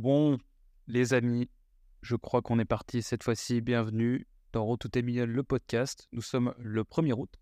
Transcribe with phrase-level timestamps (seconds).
[0.00, 0.38] Bon,
[0.86, 1.50] les amis,
[2.00, 3.60] je crois qu'on est parti cette fois-ci.
[3.60, 6.08] Bienvenue dans Road to le podcast.
[6.12, 7.38] Nous sommes le 1er août.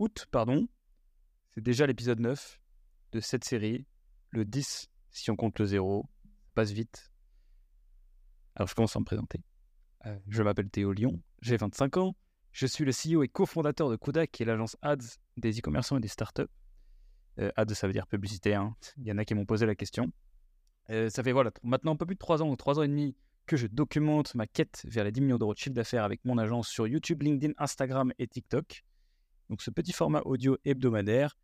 [0.00, 0.66] Août, pardon.
[1.54, 2.60] C'est déjà l'épisode 9
[3.12, 3.86] de cette série.
[4.30, 6.04] Le 10, si on compte le 0.
[6.56, 7.12] passe vite.
[8.56, 9.44] Alors, je commence à me présenter.
[10.06, 12.16] Euh, je m'appelle Théo Lyon, j'ai 25 ans.
[12.50, 16.00] Je suis le CEO et cofondateur de Kodak, qui est l'agence ads des e-commerçants et
[16.00, 16.50] des startups.
[17.38, 18.56] Euh, ads, ça veut dire publicité.
[18.56, 18.74] Hein.
[18.96, 20.10] Il y en a qui m'ont posé la question.
[20.90, 22.88] Euh, ça fait voilà, maintenant un peu plus de 3 ans ou 3 ans et
[22.88, 26.24] demi que je documente ma quête vers les 10 millions d'euros de chiffre d'affaires avec
[26.24, 28.84] mon agence sur YouTube, LinkedIn, Instagram et TikTok.
[29.50, 31.36] Donc ce petit format audio hebdomadaire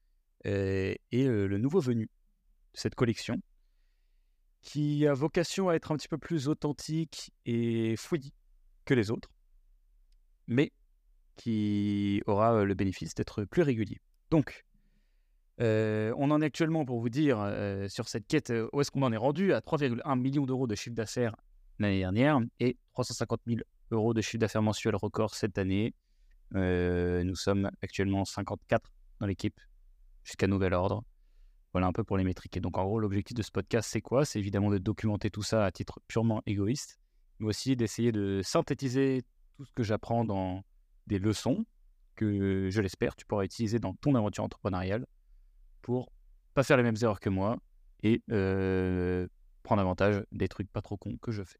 [0.44, 3.40] est le nouveau venu de cette collection
[4.62, 8.32] qui a vocation à être un petit peu plus authentique et fouillis
[8.84, 9.30] que les autres,
[10.46, 10.72] mais
[11.36, 14.00] qui aura le bénéfice d'être plus régulier.
[14.30, 14.64] Donc,
[15.58, 17.38] on en est actuellement, pour vous dire,
[17.88, 20.96] sur cette quête, où est-ce qu'on en est rendu À 3,1 millions d'euros de chiffre
[20.96, 21.36] d'affaires
[21.78, 25.94] l'année dernière et 350 000 euros de chiffre d'affaires mensuel record cette année.
[26.52, 29.60] nous sommes actuellement 54 dans l'équipe,
[30.24, 31.04] jusqu'à nouvel ordre.
[31.72, 32.56] Voilà un peu pour les métriques.
[32.56, 34.24] Et donc, en gros, l'objectif de ce podcast, c'est quoi?
[34.24, 36.98] C'est évidemment de documenter tout ça à titre purement égoïste,
[37.38, 39.22] mais aussi d'essayer de synthétiser
[39.56, 40.64] tout ce que j'apprends dans
[41.06, 41.64] des leçons
[42.14, 45.06] que, je l'espère, tu pourras utiliser dans ton aventure entrepreneuriale
[45.82, 46.12] pour
[46.54, 47.58] pas faire les mêmes erreurs que moi
[48.02, 49.26] et euh,
[49.62, 51.58] prendre avantage des trucs pas trop cons que je fais.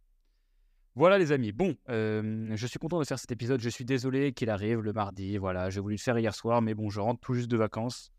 [0.95, 4.33] Voilà les amis, bon, euh, je suis content de faire cet épisode, je suis désolé
[4.35, 7.21] qu'il arrive le mardi, voilà, j'ai voulu le faire hier soir, mais bon, je rentre
[7.21, 8.13] tout juste de vacances,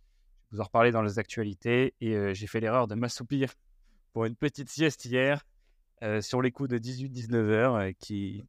[0.50, 3.54] je vais vous en reparler dans les actualités, et euh, j'ai fait l'erreur de m'assoupir
[4.12, 5.46] pour une petite sieste hier,
[6.20, 8.44] sur les coups de 18-19 heures, qui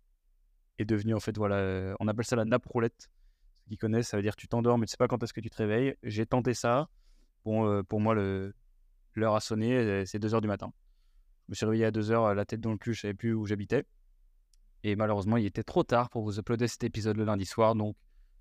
[0.78, 3.10] est devenue en fait, voilà, on appelle ça la nappe roulette,
[3.54, 5.40] ceux qui connaissent, ça veut dire tu t'endors mais tu sais pas quand est-ce que
[5.40, 6.88] tu te réveilles, j'ai tenté ça,
[7.44, 10.72] Bon, euh, pour moi, l'heure a sonné, euh, c'est 2h du matin.
[11.46, 13.44] Je me suis réveillé à 2h, la tête dans le cul, je savais plus où
[13.46, 13.84] j'habitais.
[14.82, 17.96] Et malheureusement, il était trop tard pour vous uploader cet épisode le lundi soir, donc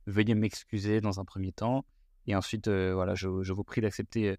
[0.07, 1.85] veuillez m'excuser dans un premier temps.
[2.27, 4.37] Et ensuite, euh, voilà, je, vous prie d'accepter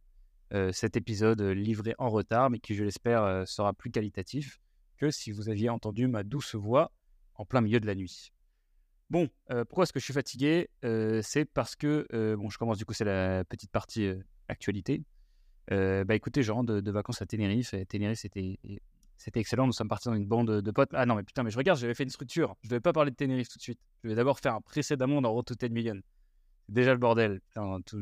[0.70, 4.60] cet épisode livré en retard, mais qui, je l'espère, sera plus qualitatif
[4.98, 6.92] que si vous aviez entendu ma douce voix
[7.34, 8.32] en plein milieu de la nuit.
[9.10, 10.70] Bon, pourquoi est-ce que je suis fatigué?
[11.22, 12.06] C'est parce que,
[12.36, 14.14] bon, je commence du coup, c'est la petite partie
[14.48, 15.02] actualité.
[15.72, 17.74] Euh, bah écoutez, je rentre de, vacances à Tenerife.
[17.88, 18.58] Tenerife, c'était,
[19.16, 19.66] c'était excellent.
[19.66, 20.90] Nous sommes partis dans une bande de potes.
[20.92, 22.56] Ah non, mais putain, mais je regarde, j'avais fait une structure.
[22.62, 23.80] Je ne vais pas parler de Tenerife tout de suite.
[24.02, 26.00] Je vais d'abord faire un précédemment dans Road to 10 Million.
[26.68, 27.40] Déjà le bordel.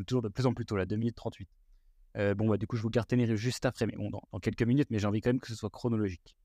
[0.07, 1.49] toujours de plus en plus tôt, là, 2 minutes 38.
[2.19, 4.63] Euh, bon, bah, du coup, je vous garde Tenerife juste après, mais bon, dans, quelques
[4.63, 6.37] minutes, mais j'ai envie quand même que ce soit chronologique.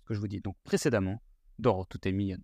[0.00, 0.40] Ce que je vous dis.
[0.40, 1.22] Donc, précédemment,
[1.58, 2.38] dans Road to 10 Million.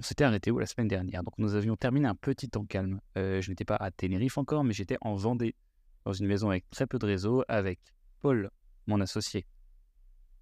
[0.00, 1.24] On s'était arrêté où la semaine dernière?
[1.24, 3.00] Donc nous avions terminé un petit temps calme.
[3.16, 5.56] Euh, je n'étais pas à Tenerife encore, mais j'étais en Vendée,
[6.04, 7.80] dans une maison avec très peu de réseau, avec
[8.20, 8.50] Paul,
[8.86, 9.44] mon associé,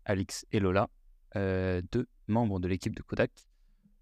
[0.05, 0.91] Alix et Lola,
[1.37, 3.31] euh, deux membres de l'équipe de Kodak,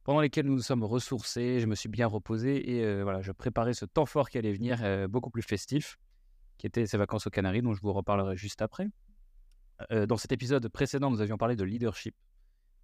[0.03, 1.61] pendant lesquels nous nous sommes ressourcés.
[1.61, 4.53] Je me suis bien reposé et euh, voilà, je préparais ce temps fort qui allait
[4.53, 5.99] venir, beaucoup plus festif,
[6.59, 8.89] qui était ces vacances aux Canaries, dont je vous reparlerai juste après.
[9.91, 12.17] dans cet épisode précédent, nous avions parlé de leadership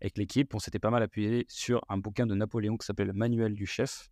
[0.00, 3.54] avec l'équipe, on s'était pas mal appuyé sur un bouquin de Napoléon qui s'appelle Manuel
[3.54, 4.10] du chef,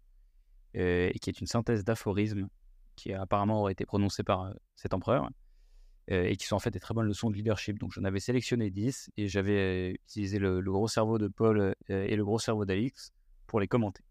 [0.76, 2.48] euh, et qui est une synthèse d'aphorismes
[2.94, 5.30] qui apparemment aurait été prononcé par euh, cet empereur,
[6.10, 7.78] euh, et qui sont en fait des très bonnes leçons de leadership.
[7.78, 12.24] Donc j'en avais sélectionné 10, et j'avais utilisé le, gros cerveau de Paul et le
[12.24, 13.12] gros cerveau d'Alix
[13.46, 14.04] pour les commenter.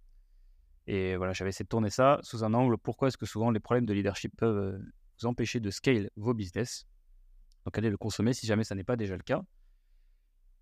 [0.87, 2.77] Et voilà, j'avais essayé de tourner ça sous un angle.
[2.77, 4.81] Pourquoi est-ce que souvent les problèmes de leadership peuvent
[5.19, 6.87] vous empêcher de scale vos business?
[7.65, 9.43] Donc allez le consommer si jamais ça n'est pas déjà le cas.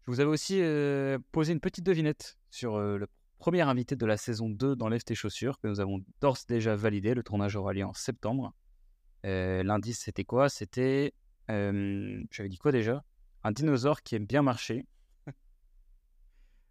[0.06, 0.62] Je vous avais aussi
[1.32, 3.08] posé une petite devinette sur le
[3.40, 7.16] premier invité de la saison 2 dans tes chaussures, que nous avons d'ores déjà validé.
[7.16, 8.54] Le tournage aura lieu en septembre.
[9.24, 10.48] L'indice, c'était quoi?
[10.48, 11.14] C'était.
[11.48, 13.04] J'avais dit quoi déjà?
[13.44, 14.86] Un dinosaure qui aime bien marcher.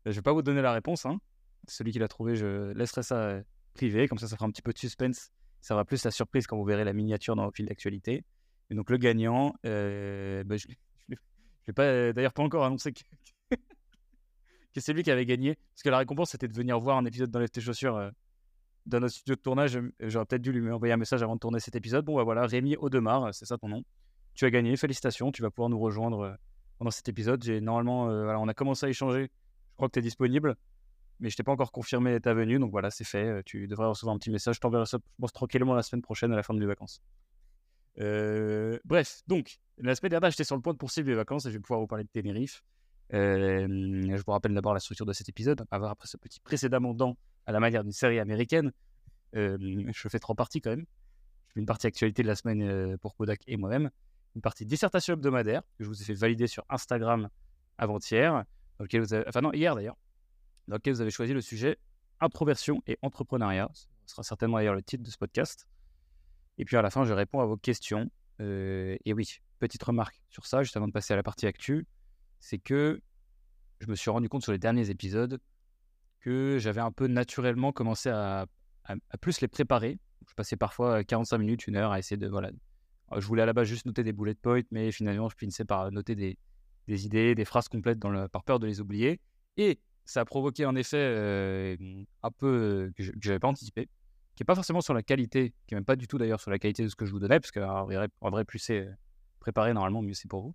[0.06, 1.04] je vais pas vous donner la réponse.
[1.04, 1.18] Hein.
[1.66, 3.40] Celui qui l'a trouvé, je laisserai ça
[3.72, 4.06] privé.
[4.06, 5.30] Comme ça, ça fera un petit peu de suspense.
[5.60, 8.24] Ça va plus la surprise quand vous verrez la miniature dans le fil d'actualité.
[8.70, 10.68] Et donc, le gagnant, bah, je,
[11.66, 12.92] je n'ai pas euh, d'ailleurs pas encore annoncé
[13.52, 15.54] que, c'est lui qui avait gagné.
[15.54, 18.10] Parce que la récompense, c'était de venir voir un épisode dans les tes chaussures euh,
[18.86, 19.78] dans notre studio de tournage.
[20.00, 22.04] J'aurais peut-être dû lui envoyer un message avant de tourner cet épisode.
[22.04, 23.82] Bon, bah voilà, Rémi Audemars, c'est ça ton nom.
[24.34, 25.32] Tu as gagné, félicitations.
[25.32, 26.34] Tu vas pouvoir nous rejoindre euh,
[26.78, 27.42] pendant cet épisode.
[27.42, 29.30] J'ai normalement, voilà, on a commencé à échanger.
[29.70, 30.56] Je crois que tu es disponible,
[31.18, 32.58] mais je t'ai pas encore confirmé ta venue.
[32.58, 33.42] Donc voilà, c'est fait.
[33.44, 34.56] Tu devrais recevoir un petit message.
[34.56, 37.00] Je t'enverrai ça, je pense, tranquillement la semaine prochaine à la fin de mes vacances.
[37.96, 41.60] Bref, donc, la semaine j'étais sur le point de poursuivre les vacances et je vais
[41.60, 42.62] pouvoir vous parler de Tenerife.
[43.10, 45.64] Je vous rappelle d'abord la structure de cet épisode.
[45.70, 48.72] Avoir après ce petit précédemment dans à la manière d'une série américaine.
[49.32, 50.86] Je fais trois parties quand même.
[51.54, 53.90] Je une partie actualité de la semaine pour Kodak et moi-même.
[54.34, 57.28] une partie dissertation hebdomadaire que je vous ai fait valider sur Instagram
[57.78, 58.44] avant-hier,
[58.78, 59.96] dans lequel vous avez, enfin non, hier d'ailleurs,
[60.68, 61.78] dans lequel vous avez choisi le sujet
[62.20, 63.70] introversion et entrepreneuriat.
[63.74, 65.66] Ce sera certainement d'ailleurs le titre de ce podcast.
[66.58, 68.10] Et puis à la fin, je réponds à vos questions.
[68.40, 71.86] Euh, et oui, petite remarque sur ça, juste avant de passer à la partie actu,
[72.40, 73.00] c'est que
[73.80, 75.40] je me suis rendu compte sur les derniers épisodes
[76.20, 78.46] que j'avais un peu naturellement commencé à,
[79.20, 79.98] plus les préparer.
[80.28, 82.28] Je passais parfois 45 minutes, une heure à essayer de.
[82.28, 82.50] Voilà.
[83.14, 85.90] Je voulais à la base juste noter des bullet points, mais finalement, je finissais par
[85.92, 86.36] noter des,
[86.88, 88.00] idées, des phrases complètes
[88.32, 89.20] par peur de les oublier.
[89.58, 91.76] Et ça a provoqué un effet euh,
[92.22, 93.88] un peu euh, que je n'avais pas anticipé,
[94.34, 96.50] qui n'est pas forcément sur la qualité, qui n'est même pas du tout d'ailleurs sur
[96.50, 98.88] la qualité de ce que je vous donnais, parce qu'en vrai, en vrai, plus c'est
[99.38, 100.54] préparé, normalement, mieux c'est pour vous.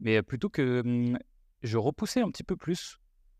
[0.00, 1.18] Mais plutôt que hum,
[1.62, 2.98] je repoussais un petit peu plus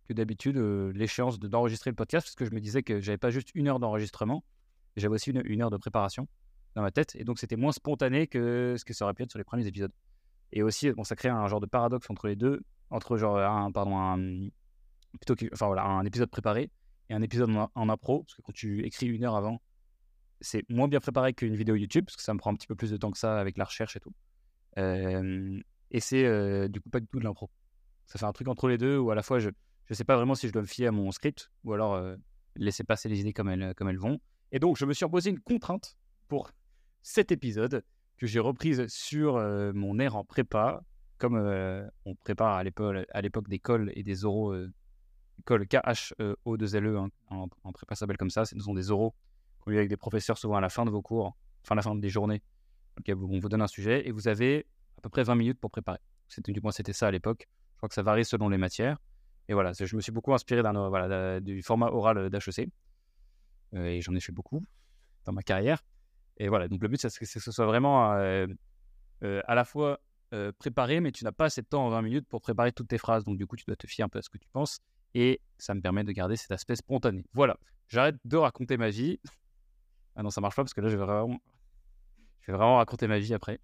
[0.08, 3.30] que d'habitude euh, l'échéance d'enregistrer le podcast, parce que je me disais que j'avais pas
[3.30, 4.44] juste une heure d'enregistrement,
[4.96, 6.28] j'avais aussi une, heure de préparation
[6.74, 9.30] dans ma tête, et donc c'était moins spontané que ce que ça aurait pu être
[9.30, 9.92] sur les premiers épisodes.
[10.52, 13.72] Et aussi, bon, ça crée un genre de paradoxe entre les deux, entre genre un,
[13.72, 14.50] pardon,
[15.20, 16.70] plutôt enfin voilà, un épisode préparé
[17.10, 19.60] et un épisode en impro, parce que quand tu écris une heure avant,
[20.40, 22.74] c'est moins bien préparé qu'une vidéo YouTube, parce que ça me prend un petit peu
[22.74, 24.12] plus de temps que ça avec la recherche et tout.
[24.76, 27.50] et c'est du coup pas du tout de l'impro.
[28.06, 30.16] Ça fait un truc entre les deux où à la fois je ne sais pas
[30.16, 32.16] vraiment si je dois me fier à mon script ou alors
[32.56, 34.20] laisser passer les idées comme elles, comme elles vont.
[34.52, 35.96] Et donc je me suis imposé une contrainte
[36.28, 36.50] pour
[37.02, 37.84] cet épisode
[38.16, 39.34] que j'ai reprise sur
[39.74, 40.82] mon air en prépa,
[41.18, 41.36] comme
[42.04, 44.54] on prépare à l'époque des cols et des oraux
[45.40, 48.44] école KHO2LE e, hein, en, en, prépa s'appelle comme ça.
[48.44, 49.14] Ce sont des oraux
[49.70, 51.94] lit avec des professeurs souvent à la fin de vos cours, enfin à la fin
[51.94, 52.42] des journées.
[52.96, 54.66] Donc on vous donne un sujet et vous avez
[54.98, 55.98] à peu près 20 minutes pour préparer.
[56.38, 57.48] Du moins, c'était ça à l'époque.
[57.72, 58.98] Je crois que ça varie selon les matières.
[59.48, 62.68] Et voilà, je me suis beaucoup inspiré voilà, du format oral d'HEC.
[63.74, 64.64] Euh, et j'en ai fait beaucoup
[65.24, 65.82] dans ma carrière.
[66.38, 68.46] Et voilà, donc le but, c'est que ce soit vraiment euh,
[69.22, 70.00] euh, à la fois
[70.58, 72.98] préparé, mais tu n'as pas assez de temps en 20 minutes pour préparer toutes tes
[72.98, 73.22] phrases.
[73.22, 74.80] Donc du coup, tu dois te fier un peu à ce que tu penses
[75.14, 77.24] et ça me permet de garder cet aspect spontané.
[77.34, 77.56] Voilà,
[77.86, 79.20] j'arrête de raconter ma vie.
[80.16, 81.40] Ah non, ça marche pas parce que là, je vais vraiment,
[82.40, 83.60] je vais vraiment raconter ma vie après.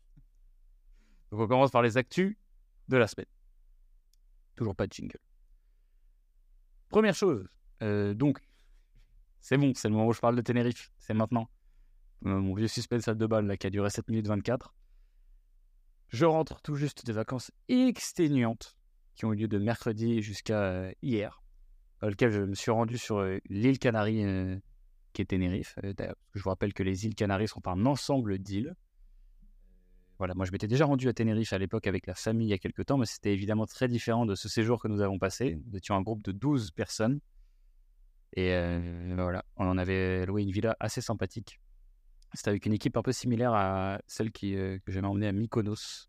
[1.30, 2.36] Donc on commence par les actus
[2.88, 3.26] de la semaine.
[4.56, 5.18] Toujours pas de jingle.
[6.88, 7.48] Première chose,
[7.82, 8.40] euh, donc,
[9.40, 11.48] c'est bon, c'est le moment où je parle de Tenerife, c'est maintenant.
[12.26, 14.74] Euh, mon vieux suspense à deux balles là, qui a duré 7 minutes 24.
[16.08, 18.76] Je rentre tout juste des vacances exténuantes
[19.14, 21.42] qui ont eu lieu de mercredi jusqu'à euh, hier,
[22.00, 24.58] dans lequel je me suis rendu sur l'île Canarie euh,
[25.12, 25.78] qui est Tenerife.
[25.82, 28.74] je vous rappelle que les îles Canaries sont un ensemble d'îles.
[30.18, 32.54] Voilà, moi je m'étais déjà rendu à Tenerife à l'époque avec la famille il y
[32.54, 35.58] a quelques temps, mais c'était évidemment très différent de ce séjour que nous avons passé.
[35.66, 37.20] Nous étions un groupe de 12 personnes.
[38.36, 38.54] Et
[39.14, 41.60] voilà, on en avait loué une villa assez sympathique.
[42.34, 46.08] C'était avec une équipe un peu similaire à celle qui, que j'avais emmenée à Mykonos.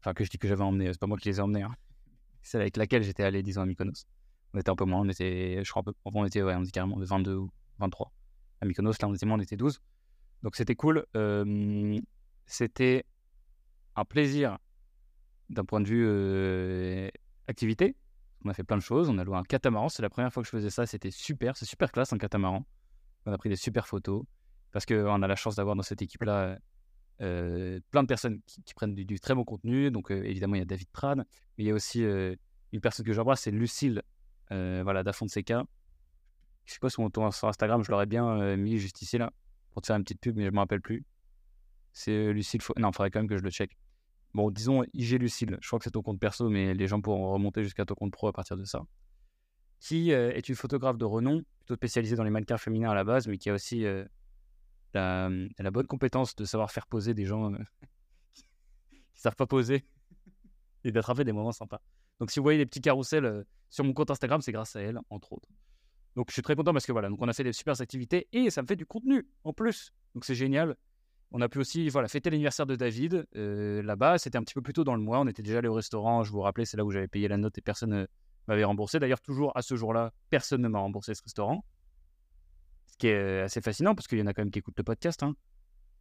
[0.00, 1.62] Enfin, que je dis que j'avais emmené, c'est pas moi qui les ai emmenés.
[1.62, 1.74] Hein
[2.42, 4.06] celle avec laquelle j'étais allé, disons, à Mykonos.
[4.54, 6.98] On était un peu moins, on était, je crois, on était, ouais, on était carrément
[6.98, 8.12] de 22 ou 23.
[8.60, 9.80] À Mykonos, là, on était on était 12.
[10.42, 11.04] Donc c'était cool.
[12.46, 13.04] c'était
[13.96, 14.58] un plaisir
[15.50, 17.10] d'un point de vue
[17.46, 17.96] activité.
[18.44, 19.08] On a fait plein de choses.
[19.08, 19.88] On a loué un catamaran.
[19.88, 20.86] C'est la première fois que je faisais ça.
[20.86, 21.56] C'était super.
[21.56, 22.64] C'est super classe, un catamaran.
[23.26, 24.22] On a pris des super photos.
[24.70, 26.58] Parce qu'on a la chance d'avoir dans cette équipe-là
[27.20, 29.90] euh, plein de personnes qui, prennent du, très bon contenu.
[29.90, 31.24] Donc, euh, évidemment, il y a David Tran, mais
[31.58, 32.34] il y a aussi euh,
[32.72, 34.02] une personne que j'embrasse, c'est Lucille
[34.50, 35.64] voilà, d'Afonseca.
[36.68, 39.32] Je sais pas sur, sur Instagram, je l'aurais bien mis juste ici, là,
[39.70, 41.04] pour te faire une petite pub, mais je me rappelle plus.
[41.92, 42.60] C'est Lucille.
[42.76, 43.76] Non, il faudrait quand même que je le check.
[44.34, 45.58] Bon, disons IG Lucille.
[45.60, 48.12] Je crois que c'est ton compte perso, mais les gens pourront remonter jusqu'à ton compte
[48.12, 48.82] pro à partir de ça.
[49.80, 53.26] Qui est une photographe de renom, plutôt spécialisée dans les mannequins féminins à la base,
[53.26, 53.86] mais qui a aussi
[54.94, 57.58] la, bonne compétence de savoir faire poser des gens euh,
[58.34, 58.44] qui
[59.14, 59.84] savent pas poser
[60.84, 61.80] et d'attraper des moments sympas.
[62.20, 64.80] Donc si vous voyez des petits carousels euh, sur mon compte Instagram, c'est grâce à
[64.80, 65.48] elle, entre autres.
[66.18, 68.26] Donc je suis très content parce que voilà, donc on a fait des super activités
[68.32, 69.92] et ça me fait du contenu en plus.
[70.16, 70.74] Donc c'est génial.
[71.30, 74.18] On a pu aussi voilà, fêter l'anniversaire de David euh, là-bas.
[74.18, 75.20] C'était un petit peu plus tôt dans le mois.
[75.20, 76.24] On était déjà allé au restaurant.
[76.24, 78.06] Je vous rappelais, c'est là où j'avais payé la note et personne ne
[78.48, 78.98] m'avait remboursé.
[78.98, 81.64] D'ailleurs, toujours à ce jour-là, personne ne m'a remboursé ce restaurant
[82.98, 85.22] qui est assez fascinant parce qu'il y en a quand même qui écoutent le podcast.
[85.22, 85.36] Hein.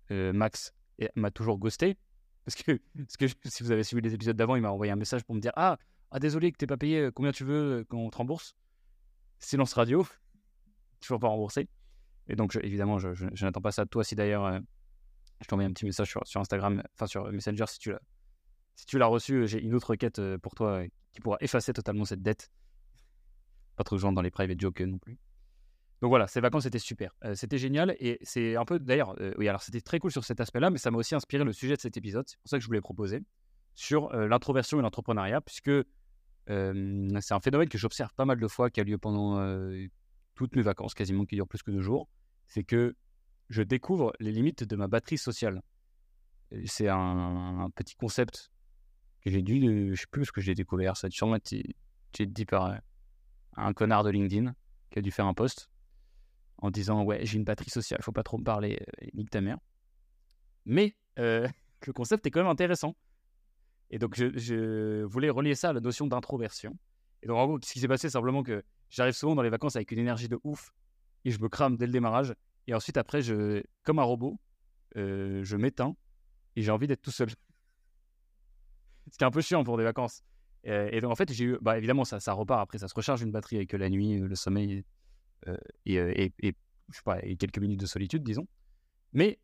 [0.10, 0.74] Euh, Max
[1.14, 1.96] m'a toujours ghosté.
[2.44, 4.96] Parce que, parce que si vous avez suivi les épisodes d'avant, il m'a envoyé un
[4.96, 5.78] message pour me dire Ah,
[6.10, 8.56] ah désolé que t'es pas payé, combien tu veux qu'on te rembourse?
[9.40, 10.06] Silence radio,
[11.00, 11.68] toujours pas remboursé.
[12.28, 14.04] Et donc, évidemment, je, n'attends pas ça de toi.
[14.04, 14.60] Si d'ailleurs, euh,
[15.42, 18.02] je t'envoie un petit message sur, Instagram, enfin sur Messenger, si tu l'as
[18.76, 22.06] si tu l'as reçu, j'ai une autre requête euh, pour toi qui pourra effacer totalement
[22.06, 22.52] cette dette.
[23.76, 25.18] Pas trop de gens dans les private jokes non plus.
[26.02, 27.16] Donc voilà, ces vacances étaient super.
[27.26, 30.24] Euh, c'était génial et c'est un peu d'ailleurs, euh, oui, alors c'était très cool sur
[30.24, 32.26] cet aspect-là, mais ça m'a aussi inspiré le sujet de cet épisode.
[32.28, 33.24] C'est pour ça que je voulais proposer
[33.74, 35.72] sur euh, l'introversion et l'entrepreneuriat, puisque
[36.48, 39.38] c'est un phénomène que j'observe pas mal de fois, qui a lieu pendant
[40.36, 42.08] toutes mes vacances, quasiment qui durent plus que deux jours.
[42.48, 42.96] C'est que
[43.50, 45.62] je découvre les limites de ma batterie sociale.
[46.66, 48.52] C'est un, petit concept
[49.22, 51.76] que j'ai dû, je sais plus ce que j'ai découvert, ça sûrement été
[52.20, 52.80] dit par
[53.58, 54.56] un connard de LinkedIn
[54.90, 55.70] qui a dû faire un post
[56.60, 59.42] en disant ouais j'ai une batterie sociale, faut pas trop me parler, euh, nique ta
[59.42, 59.58] mère.
[60.66, 61.48] Mais euh,
[61.88, 62.96] le concept est quand même intéressant.
[63.90, 66.78] Et donc je, voulais relier ça à la notion d'introversion.
[67.24, 69.76] Et donc en gros, ce qui s'est passé, simplement que j'arrive souvent dans les vacances
[69.76, 70.72] avec une énergie de ouf
[71.26, 72.34] et je me crame dès le démarrage.
[72.68, 74.38] Et ensuite après, je, comme un robot,
[74.98, 75.96] euh, je m'éteins
[76.56, 77.30] et j'ai envie d'être tout seul.
[79.12, 80.22] ce qui est un peu chiant pour des vacances.
[80.64, 83.32] Et, donc en fait, j'ai eu, bah évidemment ça, repart après, ça se recharge une
[83.32, 84.84] batterie avec la nuit, le sommeil
[85.48, 85.56] euh,
[85.88, 88.48] euh, et, et quelques minutes de solitude, disons.
[89.14, 89.40] Mais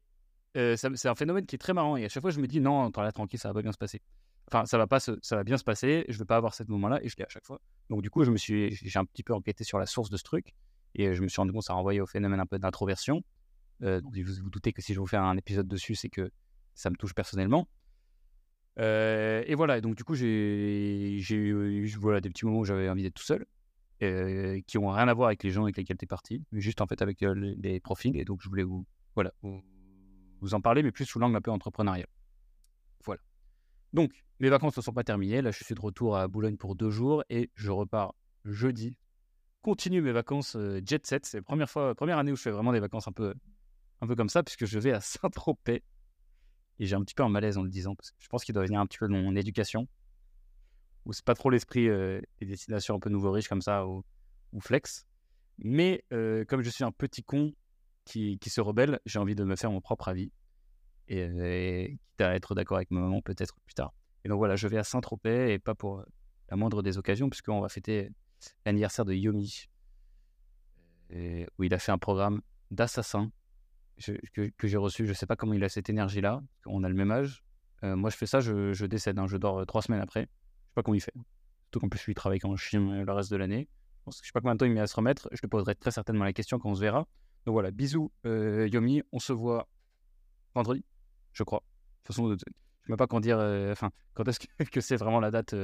[0.56, 1.98] euh, c'est un phénomène qui est très marrant.
[1.98, 4.02] Et à chaque fois, je me dis, non, tranquille, ça va pas bien se passer.
[4.48, 7.00] Enfin, ça va, pas ça va bien se passer, je vais pas avoir ce moment-là,
[7.04, 7.60] et je l'ai à chaque fois.
[7.90, 10.18] Donc, du coup, je me suis, j'ai un petit peu enquêté sur la source de
[10.18, 10.54] ce truc,
[10.96, 13.24] et je me suis rendu compte que ça renvoyait au phénomène un peu d'introversion.
[13.82, 16.30] donc, vous vous doutez que si je vous fais un épisode dessus, c'est que
[16.76, 17.68] ça me touche personnellement.
[18.78, 23.16] et voilà, donc du coup, j'ai eu voilà, des petits moments où j'avais envie d'être
[23.16, 23.46] tout seul.
[24.04, 26.82] Euh, qui ont rien à voir avec les gens avec lesquels tu es parti, juste
[26.82, 28.18] en fait avec euh, les, profils.
[28.18, 28.86] Et donc, je voulais vous,
[29.16, 32.08] voilà, vous, en parler, mais plus sous l'angle un peu entrepreneurial.
[33.06, 33.22] Voilà.
[33.94, 35.42] Donc, mes vacances ne sont pas terminées.
[35.42, 38.98] Là, je suis de retour à Boulogne pour deux jours et je repars jeudi.
[39.62, 41.26] Continue mes vacances euh, jet set.
[41.26, 43.34] C'est la première, fois, première année où je fais vraiment des vacances un peu,
[44.02, 45.84] un peu comme ça, puisque je vais à Saint-Tropez.
[46.80, 48.54] Et j'ai un petit peu un malaise en le disant, parce que je pense qu'il
[48.54, 49.88] doit venir un petit peu de mon éducation
[51.06, 54.04] où c'est pas trop l'esprit euh, des destinations un peu nouveau riches comme ça ou,
[54.60, 55.06] flex.
[55.58, 57.54] Mais euh, comme je suis un petit con
[58.06, 60.32] qui, qui se rebelle, j'ai envie de me faire mon propre avis
[61.08, 63.94] et, quitte à être d'accord avec ma maman peut-être plus tard.
[64.26, 66.06] Et donc voilà, je vais à Saint-Tropez et pas pour
[66.50, 68.10] la moindre des occasions puisqu'on va fêter
[68.66, 69.68] l'anniversaire de Yomi
[71.12, 72.42] où il a fait un programme
[72.72, 73.32] d'assassin
[74.34, 75.06] que, j'ai reçu.
[75.06, 76.42] Je sais pas comment il a cette énergie-là.
[76.66, 77.44] On a le même âge.
[77.84, 79.20] Euh, moi, je fais ça, je, je décède.
[79.20, 79.28] Hein.
[79.28, 80.28] je dors trois semaines après
[80.74, 81.14] sais pas comment il fait.
[81.66, 83.70] Surtout qu'en plus, lui, il travaille en Chine euh, le reste de l'année.
[84.08, 85.30] Je sais pas combien de temps il met à se remettre.
[85.32, 87.08] Je te poserai très certainement la question quand on se verra.
[87.46, 89.02] Donc voilà, bisous euh, Yomi.
[89.12, 89.70] On se voit
[90.56, 90.84] vendredi,
[91.34, 91.60] je crois.
[91.60, 93.40] De toute façon, je ne sais pas quand dire.
[93.40, 95.56] Euh, enfin, quand est-ce que, c'est vraiment la date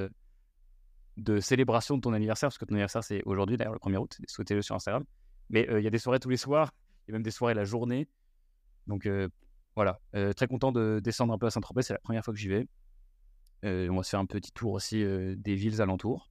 [1.17, 4.17] de célébration de ton anniversaire Parce que ton anniversaire, c'est aujourd'hui, d'ailleurs, le 1er août.
[4.27, 5.03] Souhaitez-le sur Instagram.
[5.49, 6.71] Mais il y a des soirées tous les soirs.
[7.07, 8.07] Il y a même des soirées la journée.
[8.87, 9.09] Donc
[9.75, 9.99] voilà,
[10.35, 11.81] très content de descendre un peu à Saint-Tropez.
[11.81, 12.67] C'est la première fois que j'y vais.
[13.65, 16.29] Euh, on va se faire un petit tour aussi euh, des villes alentours.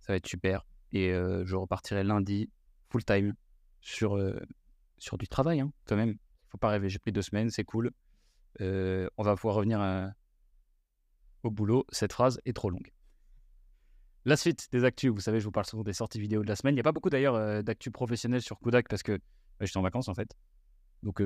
[0.00, 0.64] Ça va être super.
[0.92, 2.50] Et euh, je repartirai lundi
[2.90, 3.34] full time
[3.80, 4.18] sur,
[4.98, 6.16] sur du travail hein, quand même.
[6.48, 6.88] Faut pas rêver.
[6.88, 7.90] J'ai pris deux semaines, c'est cool.
[8.58, 10.12] On va pouvoir revenir
[11.42, 11.86] au boulot.
[11.90, 12.92] Cette phrase est trop longue.
[14.26, 16.56] La suite des actus, vous savez, je vous parle souvent des sorties vidéo de la
[16.56, 16.74] semaine.
[16.74, 19.82] Il n'y a pas beaucoup d'ailleurs d'actus professionnelles sur Kodak parce que bah, j'étais en
[19.82, 20.36] vacances en fait.
[21.02, 21.22] Donc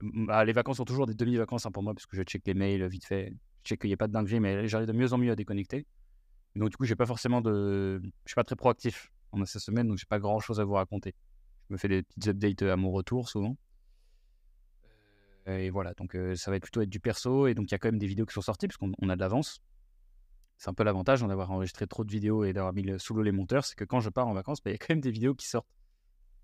[0.00, 2.54] bah, les vacances sont toujours des demi-vacances hein, pour moi parce que je check les
[2.54, 3.32] mails vite fait.
[3.64, 5.36] Je sais qu'il n'y a pas de dinguerie, mais j'arrive de mieux en mieux à
[5.36, 5.86] déconnecter.
[6.54, 8.00] donc, du coup, j'ai pas forcément de.
[8.02, 10.74] Je suis pas très proactif pendant cette semaine, donc j'ai pas grand chose à vous
[10.74, 11.14] raconter.
[11.68, 13.56] Je me fais des petites updates à mon retour souvent.
[15.48, 17.46] Euh, et voilà, donc ça va plutôt être du perso.
[17.46, 19.20] Et donc, il y a quand même des vidéos qui sont sorties, parce a de
[19.20, 19.60] l'avance.
[20.58, 23.32] C'est un peu l'avantage d'avoir enregistré trop de vidéos et d'avoir mis sous l'eau les
[23.32, 25.10] monteurs, c'est que quand je pars en vacances, bah, il y a quand même des
[25.10, 25.68] vidéos qui sortent.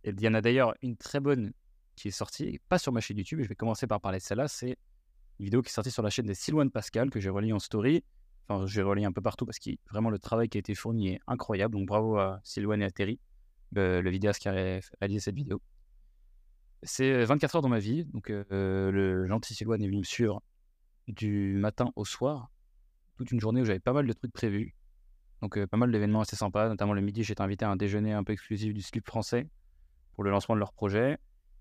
[0.04, 1.52] Et il y en a d'ailleurs une très bonne
[1.97, 4.23] qui est sortie, pas sur ma chaîne YouTube, et je vais commencer par parler de
[4.23, 4.76] celle-là, c'est
[5.38, 7.59] une vidéo qui est sortie sur la chaîne des Silouane Pascal, que j'ai relié en
[7.59, 8.04] story.
[8.49, 11.14] Enfin, j'ai relié un peu partout parce que vraiment le travail qui a été fourni
[11.14, 11.75] est incroyable.
[11.75, 13.18] Donc bravo à Silouane et à Terry,
[13.73, 15.62] le, le vidéaste qui a réalisé cette vidéo.
[16.82, 18.04] C'est 24 heures dans ma vie.
[18.06, 20.42] Donc le gentil Silouane est venu me suivre
[21.08, 22.50] du matin au soir,
[23.16, 24.74] toute une journée où j'avais pas mal de trucs prévus.
[25.40, 28.22] Donc pas mal d'événements assez sympas, notamment le midi, j'étais invité à un déjeuner un
[28.22, 29.48] peu exclusif du slip français
[30.14, 31.18] pour le lancement de leur projet.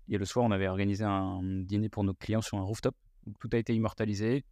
[0.08, 2.94] Et le soir, on avait organisé un dîner pour nos clients sur un rooftop
[3.38, 4.44] tout a été immortalisé.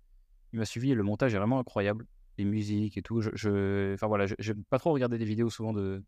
[0.53, 2.07] Il m'a suivi et le montage est vraiment incroyable.
[2.39, 3.21] Les musiques et tout.
[3.21, 6.03] Je, Enfin voilà, je pas trop regardé des vidéos souvent de,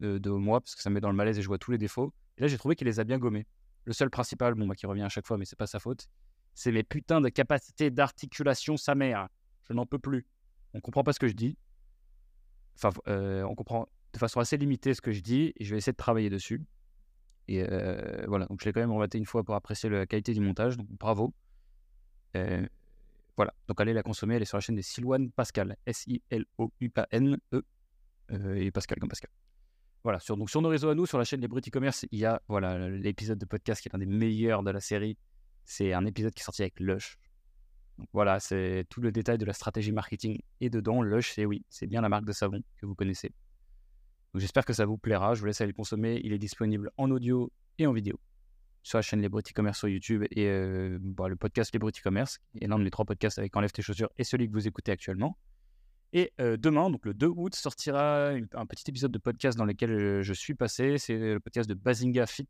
[0.00, 2.12] moi parce que ça me met dans le malaise et je vois tous les défauts.
[2.38, 3.46] Là, j'ai trouvé qu'il les a bien gommés.
[3.84, 6.08] Le seul principal, bon, bah, qui revient à chaque fois, mais c'est pas sa faute,
[6.54, 9.28] c'est mes putains de capacités d'articulation, sa mère.
[9.68, 10.26] Je n'en peux plus.
[10.74, 11.56] On comprend pas ce que je dis.
[12.76, 15.92] Enfin, euh, on comprend de façon assez limitée ce que je dis je vais essayer
[15.92, 16.64] de travailler dessus.
[17.48, 20.32] Et euh, voilà, donc je l'ai quand même rematé une fois pour apprécier la qualité
[20.32, 21.34] du montage, donc bravo.
[22.36, 22.64] Euh,
[23.36, 27.62] voilà, donc allez la consommer, elle est sur la chaîne des Silouane Pascal, S-I-L-O-U-A-N-E,
[28.56, 29.30] et Pascal comme Pascal.
[30.02, 32.18] Voilà, sur, donc sur nos réseaux à nous, sur la chaîne Les Bruts e-commerce, il
[32.18, 35.16] y a voilà, l'épisode de podcast qui est l'un des meilleurs de la série.
[35.64, 37.18] C'est un épisode qui est sorti avec Lush.
[38.12, 40.40] Voilà, c'est tout le détail de la stratégie marketing.
[40.60, 43.32] Et dedans, Lush, c'est oui, c'est bien la marque de savon que vous connaissez.
[44.34, 45.34] J'espère que ça vous plaira.
[45.34, 46.20] Je vous laisse aller le consommer.
[46.24, 48.18] Il est disponible en audio et en vidéo
[48.82, 51.90] sur la chaîne Les Bruts e-commerce sur YouTube et euh, bah, le podcast Les Bruts
[51.90, 54.66] e-commerce, et l'un de mes trois podcasts avec Enlève tes chaussures et celui que vous
[54.66, 55.36] écoutez actuellement.
[56.12, 60.32] Et demain, donc le 2 août, sortira un petit épisode de podcast dans lequel je
[60.32, 60.98] suis passé.
[60.98, 62.48] C'est le podcast de Bazinga Fit,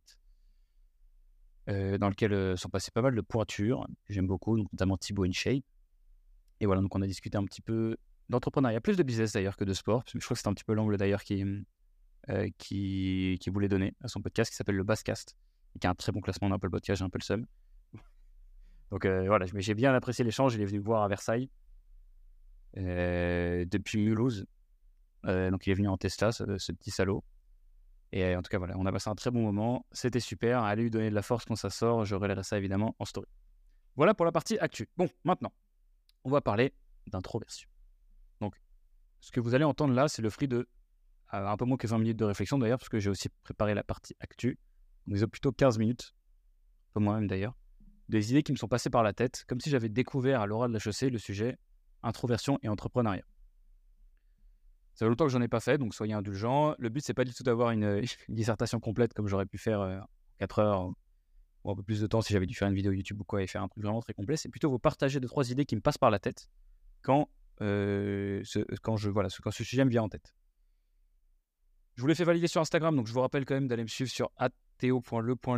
[1.67, 5.62] dans lequel sont passés pas mal de pointures j'aime beaucoup, notamment Thibaut InShape.
[6.61, 7.97] Et voilà, donc on a discuté un petit peu
[8.29, 10.05] d'entrepreneuriat, plus de business d'ailleurs que de sport.
[10.07, 11.45] Je crois que c'est un petit peu l'angle d'ailleurs qui,
[12.57, 15.37] qui, qui voulait donner à son podcast qui s'appelle le Basscast
[15.79, 17.47] qui a un très bon classement dans Apple Podcast, j'ai un peu le seum.
[18.90, 20.55] Donc voilà, mais j'ai bien apprécié l'échange.
[20.55, 21.49] Il est venu me voir à Versailles
[22.77, 24.47] depuis Mulhouse.
[25.27, 27.25] Euh, donc il est venu en Tesla, ce, petit salaud.
[28.12, 29.87] Et en tout cas, voilà, on a passé un très bon moment.
[29.93, 30.62] C'était super.
[30.62, 32.05] Allez lui donner de la force quand ça sort.
[32.05, 33.29] Je relayerai ça évidemment en story.
[33.97, 34.89] Voilà pour la partie actu.
[34.97, 35.53] Bon, maintenant,
[36.25, 36.75] on va parler
[37.07, 37.69] d'introversion.
[38.41, 38.55] Donc,
[39.21, 40.69] ce que vous allez entendre là, c'est le fruit de
[41.33, 43.85] un peu moins que 20 minutes de réflexion d'ailleurs, parce que j'ai aussi préparé la
[43.85, 44.59] partie actu
[45.09, 46.15] ont plutôt 15 minutes,
[46.93, 47.57] pas moi-même d'ailleurs,
[48.09, 50.71] des idées qui me sont passées par la tête, comme si j'avais découvert à l'oral
[50.71, 51.59] de la chaussée le sujet
[52.02, 53.25] introversion et entrepreneuriat.
[54.95, 56.75] Ça fait longtemps que j'en ai pas fait, donc soyez indulgents.
[56.78, 59.99] Le but, c'est pas du tout d'avoir une, dissertation complète comme j'aurais pu faire euh,
[59.99, 60.92] en 4 heures
[61.64, 63.42] ou un peu plus de temps si j'avais dû faire une vidéo YouTube ou quoi
[63.42, 64.37] et faire un truc vraiment très complet.
[64.37, 66.49] C'est plutôt vous partager deux, trois idées qui me passent par la tête
[67.02, 67.28] quand,
[67.61, 70.35] euh, ce, quand, je, voilà, quand ce sujet me vient en tête.
[71.97, 73.88] Je vous l'ai fait valider sur Instagram, donc je vous rappelle quand même d'aller me
[73.88, 74.30] suivre sur
[74.78, 75.57] théo.le.lion pour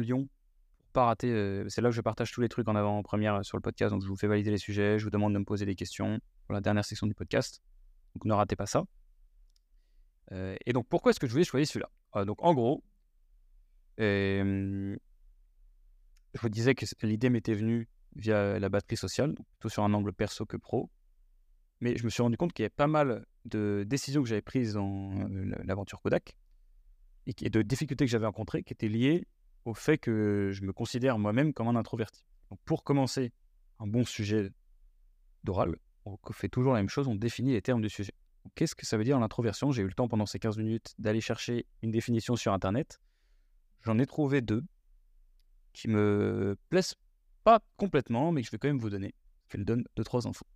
[0.93, 1.65] pas rater.
[1.69, 3.93] C'est là que je partage tous les trucs en avant-première sur le podcast.
[3.93, 6.21] Donc je vous fais valider les sujets, je vous demande de me poser des questions
[6.47, 7.63] pour la dernière section du podcast.
[8.15, 8.85] Donc ne ratez pas ça.
[10.31, 12.25] Et donc pourquoi est-ce que je voulais choisir celui-là?
[12.25, 12.83] Donc en gros,
[13.99, 14.97] je
[16.41, 20.47] vous disais que l'idée m'était venue via la batterie sociale, plutôt sur un angle perso
[20.47, 20.91] que pro.
[21.81, 24.43] Mais je me suis rendu compte qu'il y avait pas mal de décisions que j'avais
[24.43, 25.27] prises dans
[25.65, 26.37] l'aventure Kodak
[27.27, 29.27] et de difficultés que j'avais rencontrées qui étaient liées
[29.65, 32.25] au fait que je me considère moi-même comme un introverti.
[32.51, 33.33] Donc pour commencer
[33.79, 34.51] un bon sujet
[35.45, 38.13] d'oral, on fait toujours la même chose, on définit les termes du sujet.
[38.55, 39.71] Qu'est-ce que ça veut dire l'introversion?
[39.71, 43.01] J'ai eu le temps pendant ces 15 minutes d'aller chercher une définition sur Internet.
[43.83, 44.65] J'en ai trouvé deux
[45.73, 46.97] qui me plaisent
[47.45, 49.15] pas complètement, mais que je vais quand même vous donner.
[49.49, 50.47] Je le donne deux, trois infos.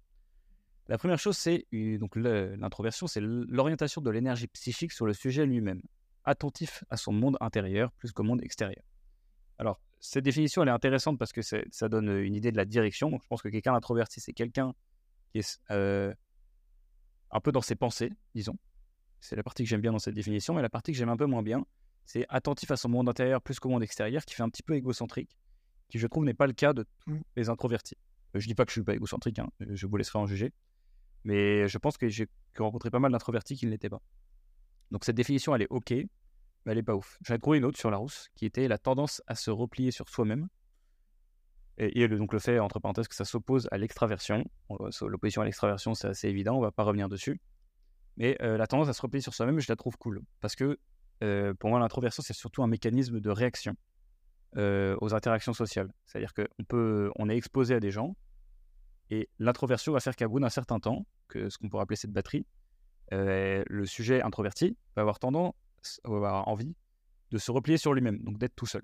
[0.89, 5.81] La première chose, c'est donc l'introversion, c'est l'orientation de l'énergie psychique sur le sujet lui-même
[6.25, 8.83] attentif à son monde intérieur plus qu'au monde extérieur.
[9.59, 13.11] Alors, cette définition, elle est intéressante parce que ça donne une idée de la direction.
[13.11, 14.75] Donc, je pense que quelqu'un d'introverti, c'est quelqu'un
[15.33, 16.15] qui est euh,
[17.31, 18.57] un peu dans ses pensées, disons.
[19.21, 20.55] C'est la partie que j'aime bien dans cette définition.
[20.55, 21.65] Mais la partie que j'aime un peu moins bien,
[22.05, 24.75] c'est attentif à son monde intérieur plus qu'au monde extérieur, qui fait un petit peu
[24.75, 25.37] égocentrique,
[25.89, 27.97] qui je trouve n'est pas le cas de tous les introvertis.
[28.35, 30.53] Euh, je dis pas que je suis pas égocentrique, hein, je vous laisserai en juger.
[31.25, 34.01] Mais je pense que j'ai rencontré pas mal d'introvertis qui ne l'étaient pas.
[34.93, 35.93] Donc cette définition, elle est OK,
[36.67, 37.19] elle est pas ouf.
[37.23, 39.91] J'en ai trouvé une autre sur la rousse qui était la tendance à se replier
[39.91, 40.49] sur soi-même.
[41.79, 44.45] Et, donc le fait, entre parenthèses, que ça s'oppose à l'extraversion.
[45.03, 47.39] L'opposition à l'extraversion, c'est assez évident, on va pas revenir dessus.
[48.17, 50.23] Mais euh, la tendance à se replier sur soi-même, je la trouve cool.
[50.41, 50.79] Parce que
[51.23, 53.75] euh, pour moi, l'introversion, c'est surtout un mécanisme de réaction
[54.57, 55.93] euh, aux interactions sociales.
[56.07, 58.17] C'est-à-dire qu'on on est exposé à des gens,
[59.11, 62.13] et l'introversion va faire qu'à bout d'un certain temps, que ce qu'on pourrait appeler cette
[62.13, 62.47] batterie,
[63.13, 65.53] le sujet introverti va avoir tendance,
[66.05, 66.75] avoir envie
[67.31, 68.83] de se replier sur lui-même, donc d'être tout seul.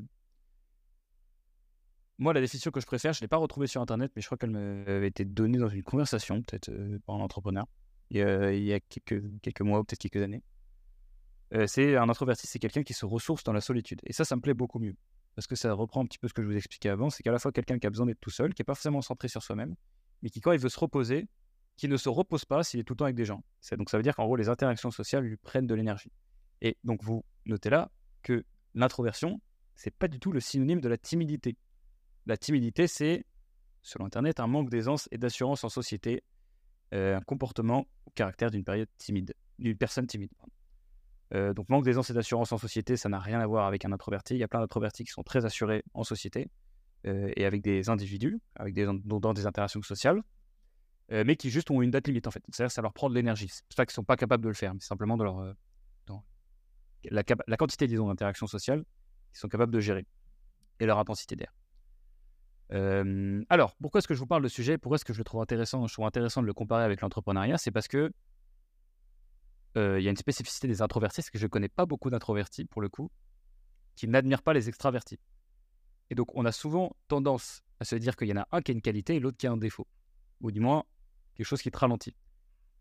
[2.18, 4.26] Moi, la définition que je préfère, je ne l'ai pas retrouvée sur Internet, mais je
[4.26, 7.66] crois qu'elle m'avait été donnée dans une conversation, peut-être euh, par un entrepreneur,
[8.10, 10.42] il y a, a quelques, mois ou peut-être quelques années.
[11.54, 14.00] Euh, c'est un introverti, c'est quelqu'un qui se ressource dans la solitude.
[14.04, 14.94] Et ça, ça me plaît beaucoup mieux.
[15.34, 17.32] Parce que ça reprend un petit peu ce que je vous expliquais avant, c'est qu'à
[17.32, 19.42] la fois quelqu'un qui a besoin d'être tout seul, qui n'est pas forcément centré sur
[19.42, 19.74] soi-même,
[20.22, 21.26] mais qui, quand il veut se reposer,
[21.76, 23.42] qui ne se repose pas s'il est tout le temps avec des gens.
[23.78, 26.12] Donc ça veut dire qu'en gros, les interactions sociales lui prennent de l'énergie.
[26.62, 27.90] Et donc vous notez là
[28.22, 28.44] que
[28.74, 29.40] l'introversion,
[29.74, 31.58] c'est pas du tout le synonyme de la timidité.
[32.24, 33.26] La timidité, c'est,
[33.82, 36.22] selon Internet, un manque d'aisance et d'assurance en société,
[36.94, 40.30] euh, un comportement au caractère d'une période timide, d'une personne timide.
[41.34, 43.90] Euh, donc manque d'aisance et d'assurance en société, ça n'a rien à voir avec un
[43.90, 44.34] introverti.
[44.34, 46.48] Il y a plein d'introvertis qui sont très assurés en société
[47.06, 50.22] euh, et avec des individus, avec dans des interactions sociales.
[51.10, 52.42] Mais qui juste ont une date limite en fait.
[52.50, 53.48] C'est-à-dire que ça leur prend de l'énergie.
[53.50, 55.54] C'est pour ça qu'ils ne sont pas capables de le faire, mais simplement de leur,
[57.10, 58.84] la, quantité, disons, d'interactions sociales
[59.32, 60.06] qu'ils sont capables de gérer
[60.80, 61.52] et leur intensité d'air.
[62.72, 64.78] Euh, alors, pourquoi est-ce que je vous parle de ce sujet?
[64.78, 65.86] Pourquoi est-ce que je le trouve intéressant?
[65.86, 68.12] Je trouve intéressant de le comparer avec l'entrepreneuriat C'est parce que
[69.74, 72.66] il y a une spécificité des introvertis, c'est que je ne connais pas beaucoup d'introvertis,
[72.66, 73.10] pour le coup,
[73.96, 75.18] qui n'admirent pas les extravertis.
[76.10, 78.70] Et donc, on a souvent tendance à se dire qu'il y en a un qui
[78.70, 79.86] a une qualité et l'autre qui a un défaut.
[80.42, 80.84] Ou du moins,
[81.34, 82.14] quelque chose qui te ralentit.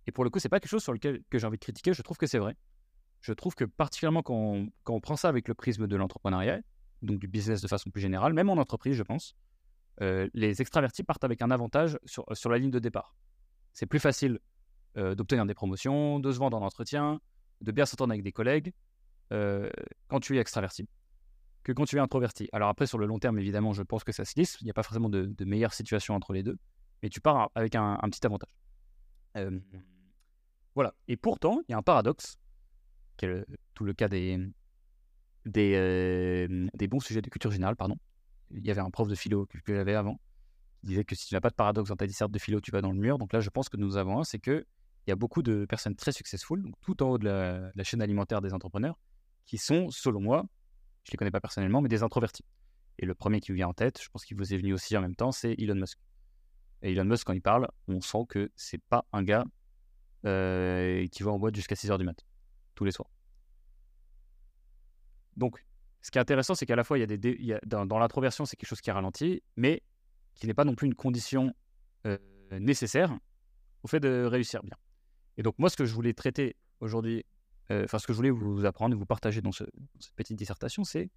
[0.08, 1.94] Et pour le coup, c'est pas quelque chose sur lequel que j'ai envie de critiquer,
[1.94, 2.58] je trouve que c'est vrai.
[3.22, 6.62] Je trouve que particulièrement quand on, prend ça avec le prisme de l'entrepreneuriat,
[7.02, 9.36] donc du business de façon plus générale, même en entreprise, je pense,
[10.02, 13.16] euh, les extravertis partent avec un avantage sur, la ligne de départ.
[13.74, 14.40] C'est plus facile
[14.98, 17.22] euh, d'obtenir des promotions, de se vendre en entretien,
[17.62, 18.74] de bien s'entendre avec des collègues
[19.32, 19.70] euh,
[20.08, 20.88] quand tu es extraverti
[21.64, 22.50] que quand tu es introverti.
[22.54, 24.58] Alors après, sur le long terme, évidemment, je pense que ça se lisse.
[24.62, 26.58] Il n'y a pas forcément de meilleure situation entre les deux.
[27.02, 28.50] Mais tu pars avec un, petit avantage.
[30.76, 30.94] voilà.
[31.08, 32.38] Et pourtant, il y a un paradoxe,
[33.22, 34.40] qui est tout le cas des,
[35.46, 37.98] des, des bons sujets de culture générale, pardon.
[38.50, 40.20] Il y avait un prof de philo que, j'avais avant,
[40.80, 42.72] qui disait que si tu n'as pas de paradoxe dans ta disserte de philo, tu
[42.72, 43.18] vas dans le mur.
[43.18, 44.66] Donc là, je pense que nous avons un, c'est que
[45.08, 48.02] il y a beaucoup de personnes très successful, donc tout en haut de la, chaîne
[48.02, 49.00] alimentaire des entrepreneurs,
[49.46, 50.46] qui sont, selon moi,
[51.04, 52.46] je ne les connais pas personnellement, mais des introvertis.
[53.00, 54.96] Et le premier qui vous vient en tête, je pense qu'il vous est venu aussi
[54.96, 55.98] en même temps, c'est Elon Musk.
[56.84, 59.44] Et Elon Musk, quand il parle, on sent que c'est pas un gars
[60.26, 62.24] euh, qui va en boîte jusqu'à 6h du mat,
[62.82, 63.12] tous les soirs.
[65.38, 65.64] Donc,
[66.02, 68.56] ce qui est intéressant, c'est qu'à la fois, il y a des, dans, l'introversion, c'est
[68.56, 69.84] quelque chose qui ralentit, mais
[70.34, 71.54] qui n'est pas non plus une condition
[72.08, 72.18] euh,
[72.60, 73.16] nécessaire
[73.84, 74.76] au fait de réussir bien.
[75.38, 77.24] Et donc, moi, ce que je voulais traiter aujourd'hui,
[77.70, 79.70] euh, enfin, ce que je voulais vous apprendre et vous partager dans, cette
[80.16, 81.12] petite dissertation, c'est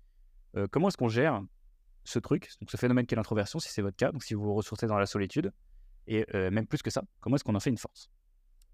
[0.59, 1.42] euh, comment est-ce qu'on gère
[2.05, 4.53] ce truc, donc ce phénomène qu'est l'introversion, si c'est votre cas, donc si vous vous
[4.53, 5.50] ressourcez dans la solitude,
[6.07, 8.11] et même plus que ça, comment est-ce qu'on en fait une force?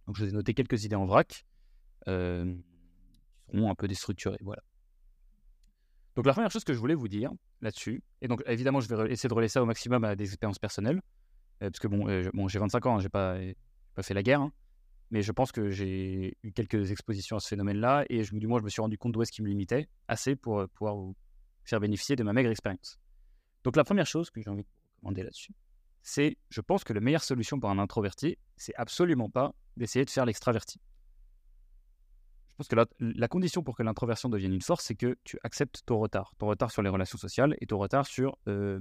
[0.08, 1.44] Donc, je vous ai noté quelques idées en vrac,
[3.52, 4.62] un peu déstructurées, voilà.
[6.16, 9.12] Donc la première chose que je voulais vous dire là-dessus, et donc évidemment je vais
[9.12, 11.00] essayer de relayer ça au maximum à des expériences personnelles,
[11.62, 13.38] euh, parce que bon, euh, bon j'ai 25 ans, hein, j'ai pas,
[13.94, 14.52] pas fait la guerre, hein,
[15.10, 18.58] mais je pense que j'ai eu quelques expositions à ce phénomène-là, et je, du moins
[18.58, 21.16] je me suis rendu compte d'où est-ce qui me limitait, assez pour euh, pouvoir vous
[21.64, 22.98] faire bénéficier de ma maigre expérience.
[23.62, 25.54] Donc la première chose que j'ai envie de vous recommander là-dessus,
[26.02, 30.10] c'est, je pense que la meilleure solution pour un introverti, c'est absolument pas d'essayer de
[30.10, 30.80] faire l'extraverti
[32.60, 35.98] pense que la, condition pour que l'introversion devienne une force, c'est que tu acceptes ton
[35.98, 36.34] retard.
[36.38, 38.80] Ton retard sur les relations sociales et ton retard sur euh,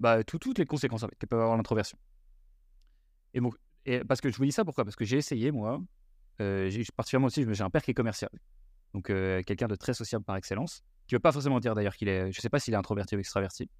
[0.00, 1.96] bah, toutes les conséquences que peut avoir l'introversion.
[3.34, 3.40] Et,
[3.86, 4.84] et, parce que je vous dis ça pourquoi?
[4.84, 5.80] Parce que j'ai essayé, moi,
[6.40, 8.30] euh, particulièrement aussi, j'ai un père qui est commercial.
[8.92, 11.94] Donc euh, quelqu'un de très sociable par excellence, qui ne veut pas forcément dire d'ailleurs
[11.94, 13.70] qu'il est, je ne sais pas s'il est introverti ou extraverti,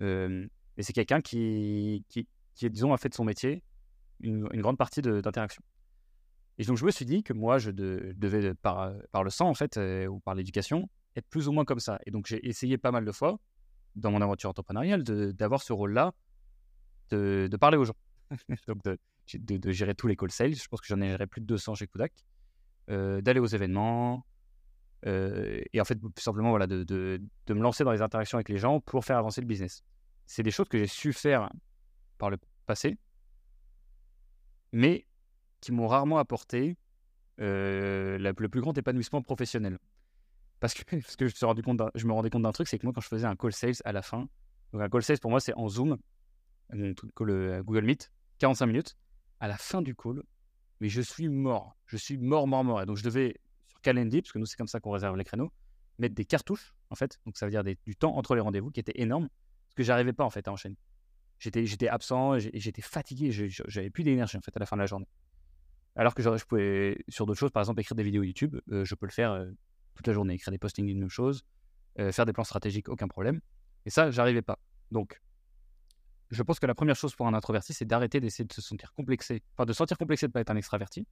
[0.00, 2.04] mais c'est quelqu'un qui,
[2.62, 3.62] disons, a fait de son métier
[4.20, 5.62] une grande partie d'interaction.
[6.58, 9.54] Et donc, je me suis dit que moi, je devais, par, par, le sang, en
[9.54, 11.98] fait, euh, ou par l'éducation, être plus ou moins comme ça.
[12.06, 13.38] Et donc, j'ai essayé pas mal de fois,
[13.94, 16.14] dans mon aventure entrepreneuriale, d'avoir ce rôle-là,
[17.10, 17.96] de, parler aux gens.
[18.68, 20.54] donc, de, gérer tous les call sales.
[20.54, 22.12] Je pense que j'en ai géré plus de 200 chez Kudak.
[22.88, 24.24] Euh, d'aller aux événements.
[25.06, 28.58] Euh, et en fait, tout simplement, voilà, de, me lancer dans les interactions avec les
[28.58, 29.82] gens pour faire avancer le business.
[30.26, 31.50] C'est des choses que j'ai su faire
[32.18, 32.96] par le passé.
[34.72, 35.06] Mais
[35.60, 36.76] qui m'ont rarement apporté
[37.40, 39.78] euh, le plus grand épanouissement professionnel.
[40.60, 41.34] Parce que, parce que je,
[42.06, 43.92] me rendais compte d'un truc, c'est que moi, quand je faisais un call sales à
[43.92, 44.28] la fin,
[44.72, 45.98] donc un call sales pour moi, c'est en Zoom,
[46.70, 48.96] le euh, Google Meet, 45 minutes.
[49.38, 50.22] À la fin du call,
[50.80, 51.76] mais je suis mort.
[51.84, 52.82] Je suis mort, mort, mort.
[52.82, 53.36] Et donc, je devais,
[53.68, 55.52] sur Calendly, parce que nous, c'est comme ça qu'on réserve les créneaux,
[55.98, 57.18] mettre des cartouches, en fait.
[57.26, 60.14] Donc, ça veut dire du temps entre les rendez-vous qui était énorme, parce que j'arrivais
[60.14, 60.78] pas, en fait, à enchaîner.
[61.38, 65.06] J'étais absent, j'étais fatigué, j'avais plus d'énergie, en fait, à la fin de la journée.
[65.96, 68.94] Alors que je pouvais, sur d'autres choses, par exemple, écrire des vidéos YouTube, euh, je
[68.94, 69.50] peux le faire euh,
[69.94, 71.42] toute la journée, écrire des postings d'une même chose,
[71.98, 73.40] euh, faire des plans stratégiques, aucun problème.
[73.86, 74.58] Et ça, j'arrivais pas.
[74.90, 75.22] Donc,
[76.30, 78.92] je pense que la première chose pour un introverti, c'est d'arrêter d'essayer de se sentir
[78.92, 81.06] complexé, enfin de sentir complexé de ne pas être un extraverti,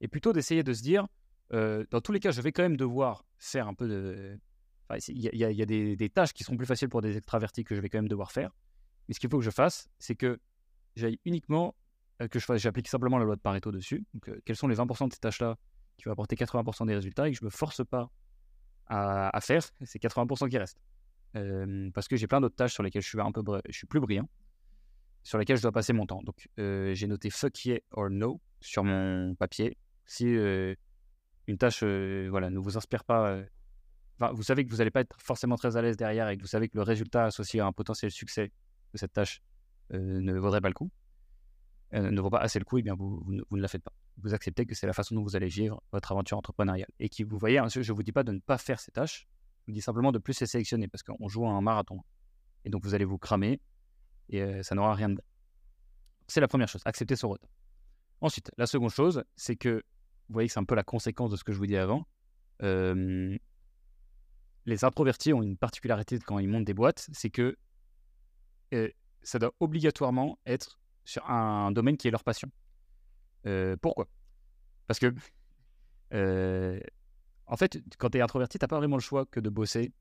[0.00, 1.08] et plutôt d'essayer de se dire,
[1.50, 4.38] dans tous les cas, je vais quand même devoir faire un peu de...
[5.08, 7.80] Il y, a, des, des, tâches qui seront plus faciles pour des extravertis que je
[7.80, 8.54] vais quand même devoir faire.
[9.06, 10.40] Mais ce qu'il faut que je fasse, c'est que
[10.96, 11.74] j'aille uniquement
[12.26, 14.04] que je j'applique simplement la loi de Pareto dessus.
[14.28, 15.56] Euh, quelles sont les 20% de ces tâches-là
[15.96, 18.10] qui vont apporter 80% des résultats et que je ne me force pas
[18.86, 20.80] à, faire ces 80% qui restent.
[21.36, 23.86] Euh, parce que j'ai plein d'autres tâches sur lesquelles je suis un peu je suis
[23.86, 24.28] plus brillant,
[25.22, 26.22] sur lesquelles je dois passer mon temps.
[26.22, 29.76] Donc j'ai noté fuck yeah or no sur mon papier.
[30.06, 33.42] Si une tâche voilà, ne vous inspire pas,
[34.32, 36.48] vous savez que vous n'allez pas être forcément très à l'aise derrière et que vous
[36.48, 38.50] savez que le résultat associé à un potentiel succès
[38.94, 39.42] de cette tâche
[39.90, 40.90] ne vaudrait pas le coup,
[41.94, 43.82] euh, ne vaut pas assez le coup, et eh bien vous, vous, ne la faites
[43.82, 43.92] pas.
[44.18, 46.90] Vous acceptez que c'est la façon dont vous allez vivre votre aventure entrepreneuriale.
[46.98, 48.90] Et qui, vous voyez, hein, je ne vous dis pas de ne pas faire ces
[48.90, 49.26] tâches,
[49.62, 52.00] je vous dis simplement de plus les sélectionner parce qu'on joue à un marathon.
[52.64, 53.60] Et donc vous allez vous cramer
[54.28, 55.22] et euh, ça n'aura rien de
[56.26, 57.50] C'est la première chose, accepter son retard.
[58.20, 59.82] Ensuite, la seconde chose, c'est que
[60.28, 62.06] vous voyez que c'est un peu la conséquence de ce que je vous dis avant.
[62.62, 63.38] Euh,
[64.66, 67.56] les introvertis ont une particularité quand ils montent des boîtes, c'est que
[69.22, 72.50] ça doit obligatoirement être sur un domaine qui est leur passion.
[73.46, 74.08] Euh, pourquoi?
[74.86, 75.14] Parce que,
[77.46, 79.94] en fait, quand tu es introverti, tu n'as pas vraiment le choix que de bosser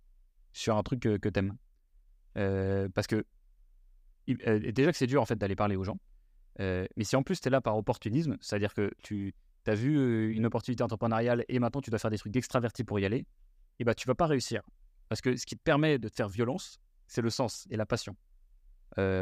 [0.52, 2.89] sur un truc que, que tu aimes.
[2.91, 3.26] parce que,
[4.28, 5.98] déjà que c'est dur en fait d'aller parler aux gens,
[6.60, 9.34] mais si en plus tu es là par opportunisme, c'est-à-dire que tu
[9.65, 13.06] as vu une opportunité entrepreneuriale et maintenant tu dois faire des trucs d'extraverti pour y
[13.06, 13.26] aller, et
[13.80, 14.62] eh bah, tu vas pas réussir.
[15.08, 17.86] Parce que ce qui te permet de te faire violence, c'est le sens et la
[17.86, 18.17] passion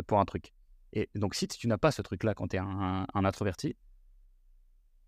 [0.07, 0.51] pour un truc.
[0.95, 3.75] Et donc, si tu n'as pas ce truc-là quand tu es un, introverti,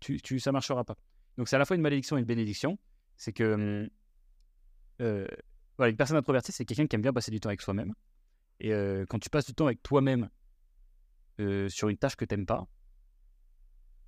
[0.00, 0.96] tu, tu, ça marchera pas.
[1.36, 2.78] Donc, c'est à la fois une malédiction et une bénédiction.
[3.16, 3.88] C'est que
[4.98, 7.94] voilà, une personne introvertie, c'est quelqu'un qui aime bien passer du temps avec soi-même.
[8.60, 8.70] Et
[9.08, 10.28] quand tu passes du temps avec toi-même
[11.68, 12.66] sur une tâche que tu n'aimes pas,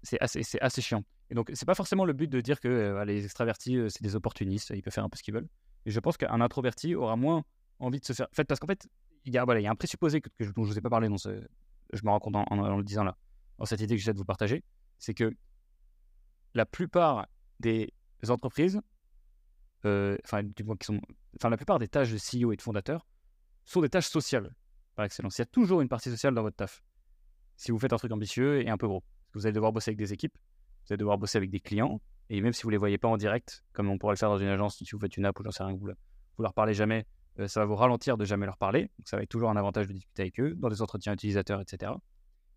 [0.03, 1.05] c'est assez, assez chiant.
[1.31, 4.03] Et donc, c'est pas forcément le but de dire que euh, les extravertis, euh, c'est
[4.03, 5.49] des opportunistes, ils peuvent faire un peu ce qu'ils veulent.
[5.87, 7.45] Et je pense qu'un introverti aura moins
[7.79, 8.27] envie de se faire.
[8.49, 8.89] Parce qu'en fait,
[9.25, 11.47] il y, a, un présupposé que, dont je ne vous ai pas parlé, dans ce...
[11.93, 13.17] je me rends compte en, le disant là,
[13.59, 14.65] dans cette idée que j'essaie de vous partager,
[14.99, 15.35] c'est que
[16.55, 17.27] la plupart
[17.61, 17.93] des
[18.29, 18.81] entreprises,
[19.85, 21.01] euh, enfin, du moins qui sont,
[21.37, 23.07] enfin, la plupart des tâches de CEO et de fondateurs
[23.65, 24.55] sont des tâches sociales,
[24.95, 25.39] par excellence.
[25.39, 26.83] Il y a toujours une partie sociale dans votre taf.
[27.57, 29.99] Si vous faites un truc ambitieux et un peu gros vous allez devoir bosser avec
[29.99, 32.79] des équipes, vous allez devoir bosser avec des clients, et même si vous ne les
[32.79, 35.17] voyez pas en direct, comme on pourrait le faire dans une agence, si vous faites
[35.17, 37.07] une app ou j'en sais rien, vous, vous leur parlez jamais,
[37.47, 39.87] ça va vous ralentir de jamais leur parler, donc ça va être toujours un avantage
[39.87, 41.93] de discuter avec eux, dans des entretiens utilisateurs, etc.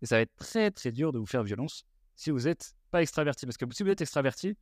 [0.02, 3.02] Et ça va être très très dur de vous faire violence si vous n'êtes pas
[3.02, 4.56] extraverti, parce que si vous êtes extraverti,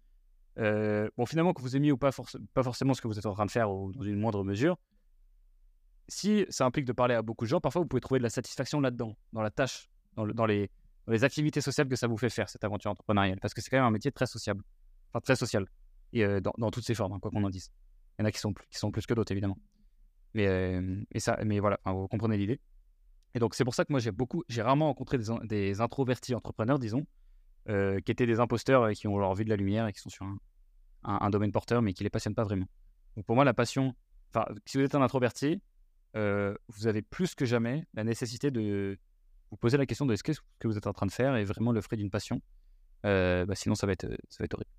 [0.59, 2.11] euh, bon finalement que vous aimiez ou pas,
[2.55, 4.79] pas forcément ce que vous êtes en train de faire, ou dans une moindre mesure,
[6.09, 8.31] si ça implique de parler à beaucoup de gens, parfois vous pouvez trouver de la
[8.31, 10.70] satisfaction là-dedans, dans la tâche, dans, les,
[11.22, 13.38] activités sociales que ça vous fait faire, cette aventure entrepreneuriale.
[13.40, 14.62] Parce que c'est quand même un métier très sociable.
[15.09, 15.66] Enfin, très social.
[16.12, 17.70] Et euh, dans, toutes ses formes, hein, quoi qu'on en dise.
[18.18, 19.57] Il y en a qui sont qui sont plus que d'autres, évidemment.
[20.35, 20.81] Mais,
[21.12, 22.61] et ça, mais voilà, vous comprenez l'idée.
[23.35, 26.79] Et donc, c'est pour ça que moi, j'ai beaucoup, j'ai rarement rencontré des, introvertis entrepreneurs,
[26.79, 27.07] disons,
[27.66, 30.11] qui étaient des imposteurs et qui ont leur vue de la lumière et qui sont
[30.11, 30.27] sur
[31.05, 32.66] un, domaine porteur, mais qui les passionnent pas vraiment.
[33.16, 33.95] Donc, pour moi, la passion,
[34.35, 35.61] enfin, si vous êtes un introverti,
[36.14, 38.99] vous avez plus que jamais la nécessité de,
[39.51, 40.33] vous posez la question de ce que
[40.64, 42.40] vous êtes en train de faire est vraiment le fruit d'une passion
[43.03, 44.71] bah, Sinon, ça va, être, ça va être horrible.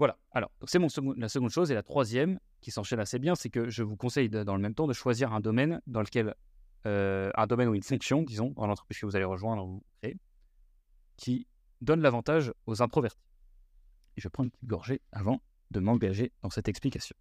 [0.00, 1.70] Voilà, alors, c'est la seconde chose.
[1.70, 4.74] Et la troisième, qui s'enchaîne assez bien, c'est que je vous conseille dans le même
[4.74, 6.34] temps de choisir un domaine dans lequel,
[6.86, 9.78] euh, un domaine ou une fonction, disons, dans l'entreprise que vous allez rejoindre
[11.18, 11.46] qui
[11.82, 13.20] donne l'avantage aux introvertis.
[14.16, 17.14] Je prends une petite gorgée avant de m'engager dans cette explication.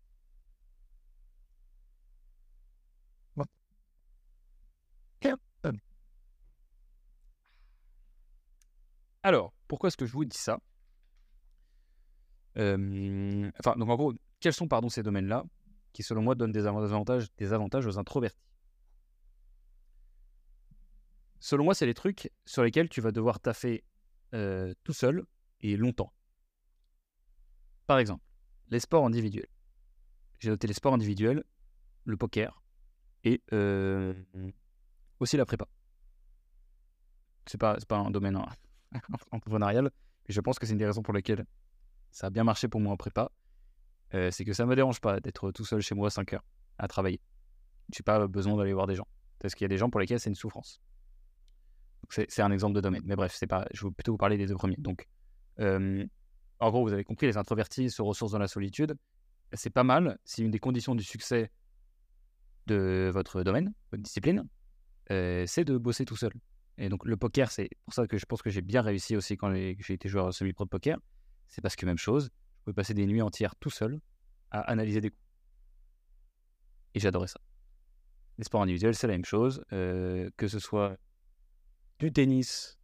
[9.21, 10.61] Alors, pourquoi est-ce que je vous dis ça?
[12.55, 15.45] Enfin, donc en gros, quels sont pardon, ces domaines-là
[15.93, 18.37] qui, selon moi, donnent des avantages, des avantages aux introvertis?
[21.39, 23.83] Selon moi, c'est les trucs sur lesquels tu vas devoir taffer
[24.31, 25.23] tout seul
[25.61, 26.13] et longtemps.
[27.87, 28.23] Par exemple,
[28.69, 29.47] les sports individuels.
[30.39, 31.43] J'ai noté les sports individuels,
[32.05, 32.61] le poker
[33.23, 33.41] et
[35.19, 35.67] aussi la prépa.
[37.45, 38.39] C'est pas, pas un domaine
[39.31, 39.89] entrepreneurial.
[40.27, 41.45] Et je pense que c'est une des raisons pour lesquelles
[42.11, 43.31] ça a bien marché pour moi en prépa.
[44.13, 46.45] Euh, c'est que ça ne me dérange pas d'être tout seul chez moi 5 heures
[46.77, 47.21] à travailler.
[47.93, 49.07] Je n'ai pas besoin d'aller voir des gens.
[49.39, 50.81] Parce qu'il y a des gens pour lesquels c'est une souffrance.
[52.09, 53.03] C'est un exemple de domaine.
[53.05, 54.77] Mais bref, c'est pas, je veux plutôt vous parler des deux premiers.
[54.77, 55.07] Donc,
[55.59, 56.05] euh,
[56.59, 58.95] en gros, vous avez compris, les introvertis se ressourcent dans la solitude.
[59.53, 61.51] C'est pas mal si une des conditions du succès
[62.67, 64.47] de votre domaine, votre discipline,
[65.11, 66.33] euh, c'est de bosser tout seul.
[66.77, 69.37] Et donc le poker, c'est pour ça que je pense que j'ai bien réussi aussi
[69.37, 70.97] quand j'ai été joueur semi-pro de poker.
[71.49, 73.99] C'est parce que même chose, je pouvais passer des nuits entières tout seul
[74.51, 75.21] à analyser des coups.
[76.93, 77.39] Et j'adorais ça.
[78.37, 79.63] Les sports individuels, c'est la même chose.
[79.73, 80.97] Euh, que ce soit
[81.99, 82.79] du tennis,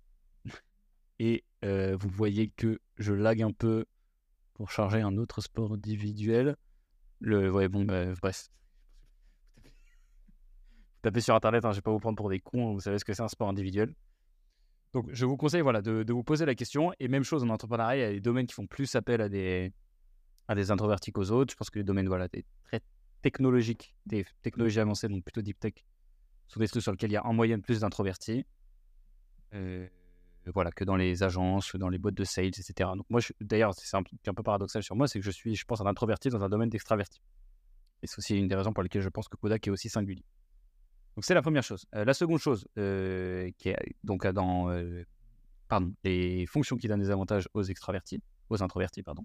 [1.19, 3.86] et euh, vous voyez que je lag un peu
[4.54, 6.58] pour charger un autre sport individuel.
[7.19, 8.49] Le, ouais, bon, bah, bref,
[11.01, 12.97] tapez sur internet, hein, je ne vais pas vous prendre pour des cons, vous savez
[12.97, 13.93] ce que c'est un sport individuel.
[14.96, 16.94] Donc je vous conseille voilà, de, vous poser la question.
[17.02, 19.28] Et même chose en entrepreneuriat, il y a des domaines qui font plus appel à
[19.28, 19.74] des,
[20.48, 21.52] à des introvertis qu'aux autres.
[21.52, 22.80] Je pense que les domaines voilà, des, très
[23.22, 25.74] technologiques, des technologies avancées, donc plutôt deep tech,
[26.48, 28.46] sont des trucs sur lesquels il y a en moyenne plus d'introvertis.
[29.54, 29.86] Euh,
[30.54, 32.92] voilà, que dans les agences, dans les boîtes de sales, etc.
[32.96, 35.66] Donc moi, d'ailleurs, c'est un, un, peu paradoxal sur moi, c'est que je suis, je
[35.66, 37.20] pense, un introverti dans un domaine d'extraverti.
[38.02, 40.24] Et c'est aussi une des raisons pour lesquelles je pense que Kodak est aussi singulier.
[41.15, 41.86] Donc c'est la première chose.
[41.95, 44.69] Euh, la seconde chose, euh, qui est donc dans
[45.67, 49.23] pardon, les fonctions qui donnent des avantages aux extravertis, aux introvertis, pardon,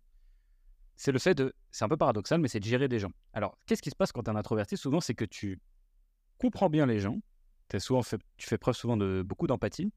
[0.96, 3.12] c'est le fait de, c'est un peu paradoxal, mais c'est de gérer des gens.
[3.33, 4.76] Alors, qu'est-ce qui se passe quand tu es un introverti?
[4.76, 5.61] Souvent, c'est que tu
[6.38, 7.20] comprends bien les gens,
[7.79, 8.03] souvent
[8.37, 9.92] tu fais preuve souvent de beaucoup d'empathie,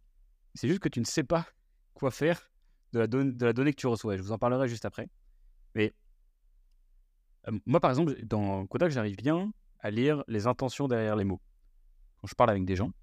[0.54, 1.46] c'est juste que tu ne sais pas
[1.94, 2.52] quoi faire
[2.92, 4.18] de la, donnée que tu reçois.
[4.18, 5.10] Je vous en parlerai juste après.
[5.74, 5.94] Mais
[7.48, 11.42] euh, moi, par exemple, dans Kodak, j'arrive bien à lire les intentions derrière les mots.
[12.24, 12.94] Quand je parle avec des gens,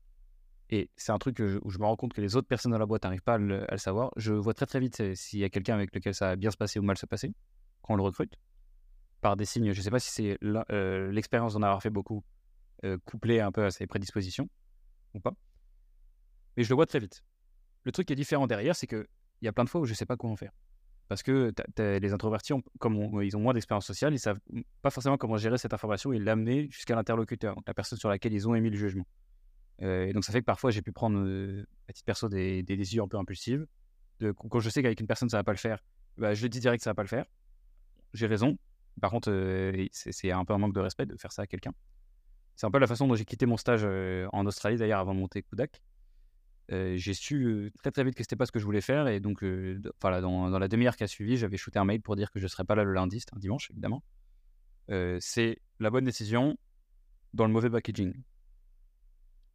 [0.71, 2.87] et c'est un truc où je me rends compte que les autres personnes dans la
[2.87, 5.75] boîte n'arrivent pas à le, savoir, je vois très très vite s'il y a quelqu'un
[5.75, 7.35] avec lequel ça va bien se passer ou mal se passer
[7.83, 8.35] quand on le recrute.
[9.21, 12.25] Par des signes, je ne sais pas si c'est euh, l'expérience d'en avoir fait beaucoup,
[12.85, 14.49] euh, couplé un peu à ses prédispositions
[15.13, 15.35] ou pas.
[16.57, 17.23] Mais je le vois très vite.
[17.85, 19.07] Le truc qui est différent derrière, c'est qu'il
[19.43, 20.53] y a plein de fois où je ne sais pas quoi en faire.
[21.11, 24.39] Parce que les introvertis, comme ils ont moins d'expérience sociale, ils ne savent
[24.81, 28.49] pas forcément comment gérer cette information et l'amener jusqu'à l'interlocuteur, la personne sur laquelle ils
[28.49, 29.05] ont émis le jugement.
[29.83, 32.63] Euh, et donc ça fait que parfois j'ai pu prendre, euh, à titre perso, des,
[32.63, 33.67] décisions un peu impulsives.
[34.21, 35.83] Quand je sais qu'avec une personne ça va pas le faire,
[36.17, 37.25] bah, je le dis direct que ça va pas le faire.
[38.15, 38.57] J'ai raison.
[39.01, 41.73] Par contre, euh, c'est un peu un manque de respect de faire ça à quelqu'un.
[42.55, 43.85] C'est un peu la façon dont j'ai quitté mon stage
[44.33, 45.83] en Australie d'ailleurs avant de monter Kudak
[46.71, 49.45] j'ai su très très vite que c'était pas ce que je voulais faire et donc
[50.01, 52.47] voilà, dans, la demi-heure qui a suivi, j'avais shooté un mail pour dire que je
[52.47, 54.03] serais pas là le lundi, c'était un dimanche évidemment.
[55.21, 56.57] c'est la bonne décision
[57.35, 58.15] dans le mauvais packaging.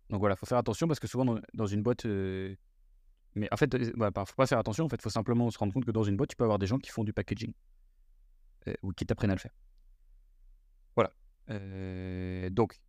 [0.10, 3.92] Donc voilà, faut faire attention parce que souvent dans, une boîte, mais en fait, il
[3.92, 4.86] faut pas faire attention.
[4.86, 6.68] En fait, faut simplement se rendre compte que dans une boîte, tu peux avoir des
[6.68, 7.54] gens qui font du packaging
[8.82, 9.54] ou qui t'apprennent à le faire.
[10.96, 11.12] Voilà.
[12.50, 12.80] donc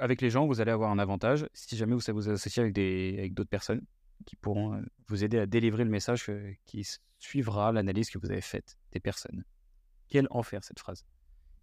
[0.00, 3.16] avec les gens, vous allez avoir un avantage si jamais vous vous associer avec, des,
[3.18, 3.82] avec d'autres personnes
[4.26, 6.86] qui pourront euh, vous aider à délivrer le message euh, qui
[7.18, 9.44] suivra l'analyse que vous avez faite des personnes.
[10.08, 11.04] Quel enfer cette phrase.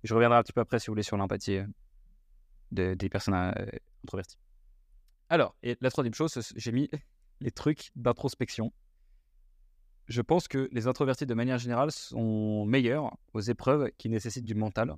[0.04, 3.54] Je reviendrai un petit peu après, si vous voulez, sur l'empathie euh, des personnes
[4.04, 4.38] introverties.
[5.30, 6.90] Alors, et la troisième chose, j'ai mis
[7.42, 8.72] les trucs d'introspection.
[10.08, 14.54] Je pense que les introvertis, de manière générale, sont meilleurs aux épreuves qui nécessitent du
[14.54, 14.96] mental.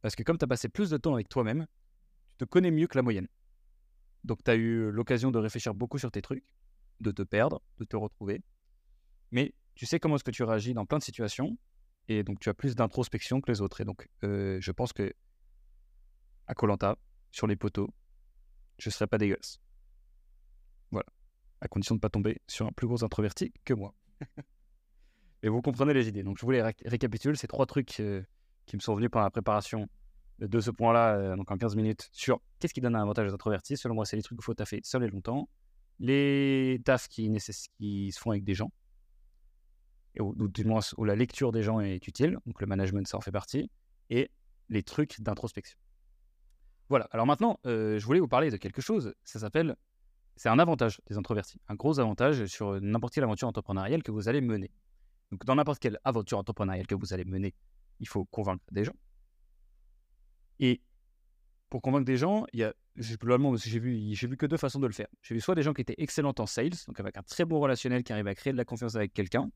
[0.00, 1.66] Parce que comme tu as passé plus de temps avec toi-même,
[2.38, 3.28] te connais mieux que la moyenne.
[4.24, 6.44] Donc, tu as eu l'occasion de réfléchir beaucoup sur tes trucs,
[7.00, 8.42] de te perdre, de te retrouver.
[9.30, 11.58] Mais tu sais comment est-ce que tu réagis dans plein de situations.
[12.08, 13.80] Et donc, tu as plus d'introspection que les autres.
[13.80, 15.12] Et donc, euh, je pense que
[16.46, 16.96] à Colanta,
[17.32, 17.88] sur les poteaux,
[18.78, 19.60] je ne serais pas dégueulasse.
[20.90, 21.06] Voilà.
[21.60, 23.94] À condition de ne pas tomber sur un plus gros introverti que moi.
[25.42, 26.22] Mais vous comprenez les idées.
[26.22, 28.22] Donc, je voulais récapituler ces trois trucs euh,
[28.66, 29.88] qui me sont venus pendant la préparation
[30.38, 33.34] de ce point-là, euh, donc en 15 minutes, sur qu'est-ce qui donne un avantage aux
[33.34, 33.76] introvertis.
[33.76, 35.48] Selon moi, c'est les trucs qu'il faut taffer seul et longtemps,
[35.98, 38.72] les tafs qui, se font avec des gens,
[40.16, 43.16] et, ou, du moins où la lecture des gens est utile, donc le management, ça
[43.16, 43.70] en fait partie,
[44.10, 44.30] et
[44.68, 45.78] les trucs d'introspection.
[46.88, 49.76] Voilà, alors maintenant, euh, je voulais vous parler de quelque chose, ça s'appelle,
[50.36, 54.28] c'est un avantage des introvertis, un gros avantage sur n'importe quelle aventure entrepreneuriale que vous
[54.28, 54.70] allez mener.
[55.30, 57.54] Donc dans n'importe quelle aventure entrepreneuriale que vous allez mener,
[58.00, 58.94] il faut convaincre des gens,
[60.60, 60.80] et
[61.70, 62.72] pour convaincre des gens, il y a,
[63.18, 65.08] globalement, j'ai vu, j'ai vu que deux façons de le faire.
[65.22, 67.58] J'ai vu soit des gens qui étaient excellents en sales, donc avec un très bon
[67.58, 69.50] relationnel qui arrivent à créer de la confiance avec quelqu'un,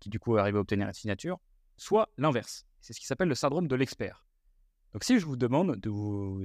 [0.00, 1.40] qui du coup arrive à obtenir la signature,
[1.76, 2.66] soit l'inverse.
[2.80, 4.26] C'est ce qui s'appelle le syndrome de l'expert.
[4.92, 6.42] Donc si je vous demande de vous...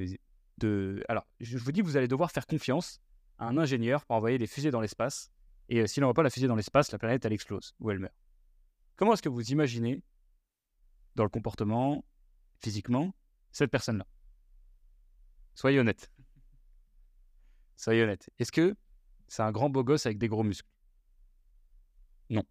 [0.58, 3.02] De, alors, je vous dis que vous allez devoir faire confiance
[3.38, 5.32] à un ingénieur pour envoyer des fusées dans l'espace,
[5.70, 8.00] et euh, s'il n'envoie pas la fusée dans l'espace, la planète, elle explose, ou elle
[8.00, 8.14] meurt.
[8.96, 10.02] Comment est-ce que vous imaginez,
[11.16, 12.04] dans le comportement,
[12.60, 13.14] physiquement,
[13.52, 14.06] cette personne-là
[15.56, 16.10] Soyez honnête.
[17.76, 18.30] Soyez honnête.
[18.40, 18.76] Est-ce que
[19.28, 20.70] c'est un grand beau gosse avec des gros muscles?
[22.30, 22.44] Non.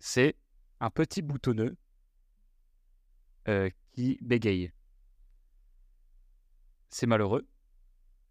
[0.00, 0.36] C'est
[0.80, 1.76] un petit boutonneux
[3.48, 4.72] euh, qui bégaye.
[6.90, 7.46] C'est malheureux,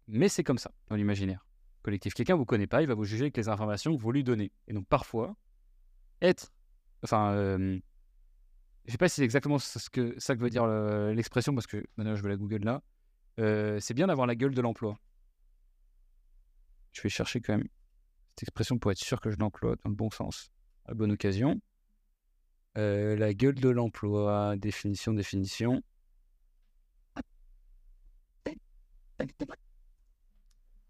[0.08, 1.48] mais c'est comme ça dans l'imaginaire
[1.82, 2.14] collectif.
[2.14, 4.24] Quelqu'un ne vous connaît pas, il va vous juger avec les informations que vous lui
[4.24, 4.52] donnez.
[4.66, 5.36] Et donc parfois,
[6.20, 6.52] être,
[7.02, 7.78] enfin, euh,
[8.88, 11.84] je sais pas si c'est exactement ce que, ça que veut dire l'expression, parce que
[11.96, 12.82] maintenant je vais la Google là.
[13.38, 14.98] Euh, c'est bien d'avoir la gueule de l'emploi.
[16.92, 17.68] Je vais chercher quand même
[18.30, 20.50] cette expression pour être sûr que je l'emploie dans le bon sens,
[20.86, 21.60] à bonne occasion.
[22.78, 25.82] Euh, la gueule de l'emploi, définition, définition.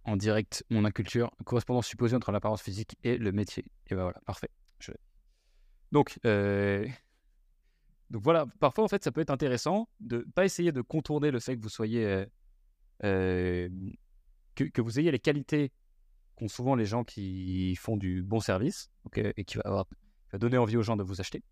[0.04, 3.64] En direct, mon inculture, correspondance supposée entre l'apparence physique et le métier.
[3.88, 4.50] Et ben voilà, parfait.
[5.90, 6.86] Donc, euh,
[8.10, 11.40] donc voilà, parfois en fait ça peut être intéressant de pas essayer de contourner le
[11.40, 12.24] fait que vous soyez euh,
[13.04, 13.68] euh,
[14.54, 15.72] que, vous ayez les qualités
[16.34, 19.86] qu'ont souvent les gens qui font du bon service et qui va, avoir,
[20.32, 21.42] donner envie aux gens de vous acheter.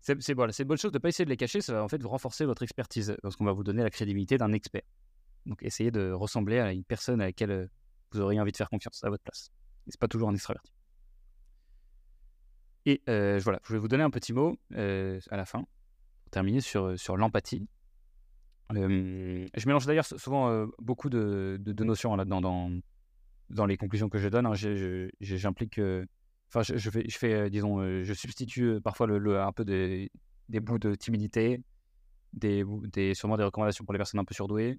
[0.00, 2.00] C'est voilà, une bonne chose de pas essayer de les cacher, ça va en fait
[2.00, 4.82] vous renforcer votre expertise parce qu'on va vous donner la crédibilité d'un expert.
[5.44, 7.66] Donc essayez de ressembler à une personne à laquelle euh,
[8.12, 9.50] vous auriez envie de faire confiance à votre place.
[9.86, 10.72] Et c'est pas toujours un extraverti.
[12.88, 15.58] Et euh, voilà, je vais vous donner un petit mot euh, à la fin,
[16.22, 17.68] pour terminer sur, sur l'empathie.
[18.74, 22.70] Euh, je mélange d'ailleurs souvent euh, beaucoup de, de- notions hein, là-dedans dans,
[23.50, 24.46] dans les conclusions que je donne.
[24.46, 24.54] hein.
[25.20, 26.06] J'implique, euh,
[26.48, 30.10] enfin, je, fais, euh, disons, euh, je substitue euh, parfois le, un peu des,
[30.48, 31.62] des bouts de timidité,
[32.32, 32.64] des,
[33.14, 34.78] sûrement des recommandations pour les personnes un peu surdouées,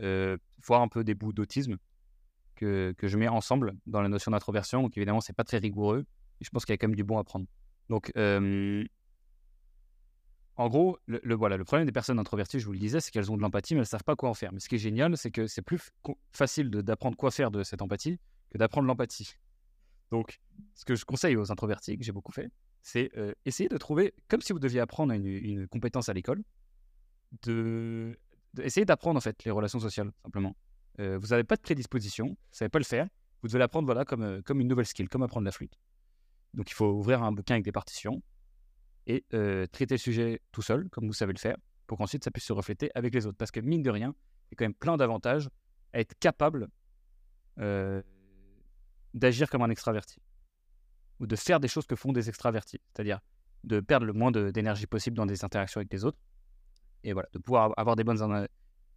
[0.00, 1.78] euh, voire un peu des bouts d'autisme
[2.54, 4.82] que, que je mets ensemble dans la notion d'introversion.
[4.82, 6.04] Donc évidemment, c'est pas très rigoureux.
[6.40, 7.46] Je pense qu'il y a quand même du bon à prendre.
[7.88, 8.84] Donc, euh,
[10.56, 13.30] en gros, le, voilà, le problème des personnes introverties, je vous le disais, c'est qu'elles
[13.30, 14.52] ont de l'empathie, mais elles ne savent pas quoi en faire.
[14.52, 15.90] Mais ce qui est génial, c'est que c'est plus
[16.32, 18.18] facile d'apprendre quoi faire de cette empathie
[18.50, 19.34] que d'apprendre l'empathie.
[20.10, 20.40] Donc,
[20.74, 24.14] ce que je conseille aux introvertis, que j'ai beaucoup fait, c'est euh, essayer de trouver,
[24.28, 26.42] comme si vous deviez apprendre une, compétence à l'école,
[27.42, 28.18] de,
[28.62, 30.56] essayer d'apprendre en fait les relations sociales, simplement.
[31.00, 33.08] Euh, vous n'avez pas de prédisposition, vous ne savez pas le faire,
[33.42, 35.76] vous devez l'apprendre voilà, comme, comme une nouvelle skill, comme apprendre la flûte.
[36.56, 38.22] Donc, il faut ouvrir un bouquin avec des partitions
[39.06, 42.30] et euh, traiter le sujet tout seul, comme vous savez le faire, pour qu'ensuite ça
[42.32, 43.36] puisse se refléter avec les autres.
[43.38, 44.14] Parce que mine de rien,
[44.50, 45.48] il y a quand même plein d'avantages
[45.92, 46.68] à être capable
[47.60, 48.02] euh,
[49.14, 50.20] d'agir comme un extraverti
[51.20, 53.20] ou de faire des choses que font des extravertis, c'est-à-dire
[53.64, 56.18] de perdre le moins d'énergie possible dans des interactions avec les autres
[57.04, 58.46] et voilà, de pouvoir avoir des bonnes,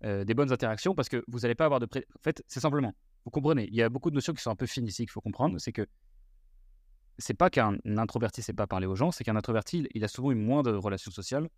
[0.03, 1.85] euh, des bonnes interactions parce que vous n'allez pas avoir de.
[1.85, 2.93] pré- En fait, c'est simplement,
[3.25, 5.11] vous comprenez, il y a beaucoup de notions qui sont un peu fines ici qu'il
[5.11, 5.85] faut comprendre, c'est que
[7.19, 10.31] c'est pas qu'un introverti sait pas parler aux gens, c'est qu'un introverti, il, a souvent
[10.31, 11.49] eu moins de relations sociales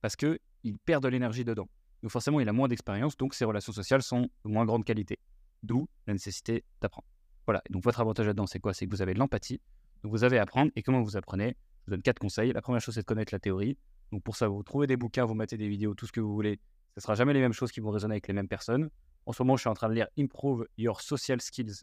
[0.00, 1.68] parce que il perd de l'énergie dedans.
[2.02, 5.18] Donc forcément, il a moins d'expérience, donc ses relations sociales sont de moins grande qualité.
[5.62, 7.06] D'où la nécessité d'apprendre.
[7.46, 7.62] Voilà.
[7.70, 8.72] Donc votre avantage là-dedans, c'est quoi?
[8.74, 9.60] C'est que vous avez de l'empathie.
[10.02, 10.70] Donc vous avez à apprendre.
[10.76, 11.56] Et comment vous apprenez?
[11.80, 12.52] Je vous donne quatre conseils.
[12.52, 13.76] La première chose, c'est de connaître la théorie.
[14.12, 16.32] Donc pour ça, vous trouvez des bouquins, vous mettez des vidéos, tout ce que vous
[16.32, 16.60] voulez.
[16.96, 18.88] Ce sera jamais les mêmes choses qui vont résonner avec les mêmes personnes.
[19.26, 21.82] En ce moment, je suis en train de lire Improve Your Social Skills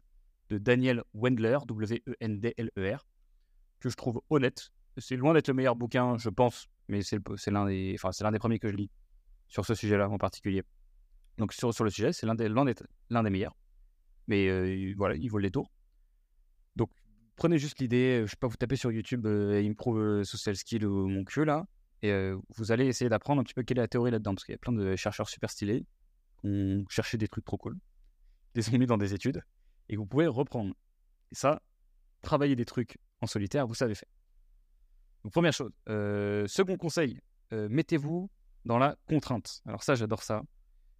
[0.49, 3.05] de Daniel Wendler, W-E-N-D-L-E-R,
[3.85, 4.71] que je trouve honnête.
[4.97, 7.19] C'est loin d'être le meilleur bouquin, je pense, mais c'est
[7.51, 8.89] l'un des, enfin, c'est l'un des premiers que je lis
[9.47, 10.63] sur ce sujet-là en particulier.
[11.37, 12.73] Donc sur, le sujet, c'est l'un des, l'un des,
[13.11, 13.55] l'un des meilleurs.
[14.27, 15.71] Mais euh, voilà, il vaut le détour.
[16.75, 16.89] Donc
[17.35, 20.85] prenez juste l'idée, je sais pas, vous tapez sur YouTube euh, Improve euh, Social Skill
[20.85, 21.67] ou mon cul là,
[22.01, 24.45] et euh, vous allez essayer d'apprendre un petit peu quelle est la théorie là-dedans, parce
[24.45, 25.85] qu'il y a plein de chercheurs super stylés
[26.41, 27.77] qui ont cherché des trucs trop cool,
[28.55, 29.43] les ont mis dans des études,
[29.89, 30.73] et vous pouvez reprendre.
[31.31, 31.61] Et ça,
[32.21, 34.09] travailler des trucs en solitaire, vous savez faire.
[35.31, 35.71] Première chose.
[35.89, 37.19] Euh, second conseil,
[37.51, 38.29] euh, mettez-vous
[38.65, 39.61] dans la contrainte.
[39.65, 40.43] Alors ça, j'adore ça.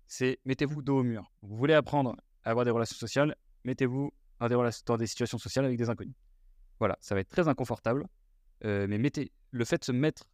[0.07, 1.32] C'est mettez-vous dos au mur.
[1.41, 5.78] Vous voulez apprendre à avoir des relations sociales, mettez-vous dans des, dans situations sociales avec
[5.78, 6.16] des inconnus.
[6.80, 8.05] Voilà, ça va être très inconfortable,
[8.66, 10.30] euh, mais mettez le fait de se mettre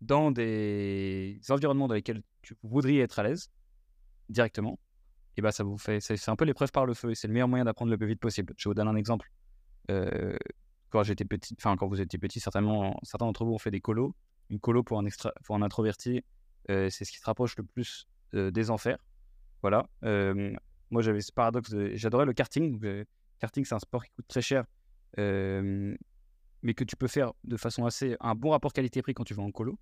[0.00, 3.50] dans des environnements dans lesquels tu voudriez être à l'aise
[4.28, 4.78] directement,
[5.36, 7.34] et ben ça vous fait, c'est un peu l'épreuve par le feu, et c'est le
[7.34, 8.54] meilleur moyen d'apprendre le plus vite possible.
[8.56, 9.30] Je vous donne un exemple.
[10.92, 13.80] Quand j'étais petit, enfin quand vous étiez petit, certainement, certains d'entre vous ont fait des
[13.80, 14.14] colos.
[14.50, 16.22] Une colo pour un, extra, pour un introverti,
[16.70, 18.98] euh, c'est ce qui se rapproche le plus euh, des enfers.
[19.62, 19.88] Voilà.
[20.04, 20.54] Euh,
[20.90, 21.74] moi, j'avais ce paradoxe.
[21.94, 22.78] J'adorais le karting.
[22.84, 23.04] Euh,
[23.40, 24.64] karting, c'est un sport qui coûte très cher,
[25.16, 29.42] mais que tu peux faire de façon assez un bon rapport qualité-prix quand tu vas
[29.42, 29.78] en colo.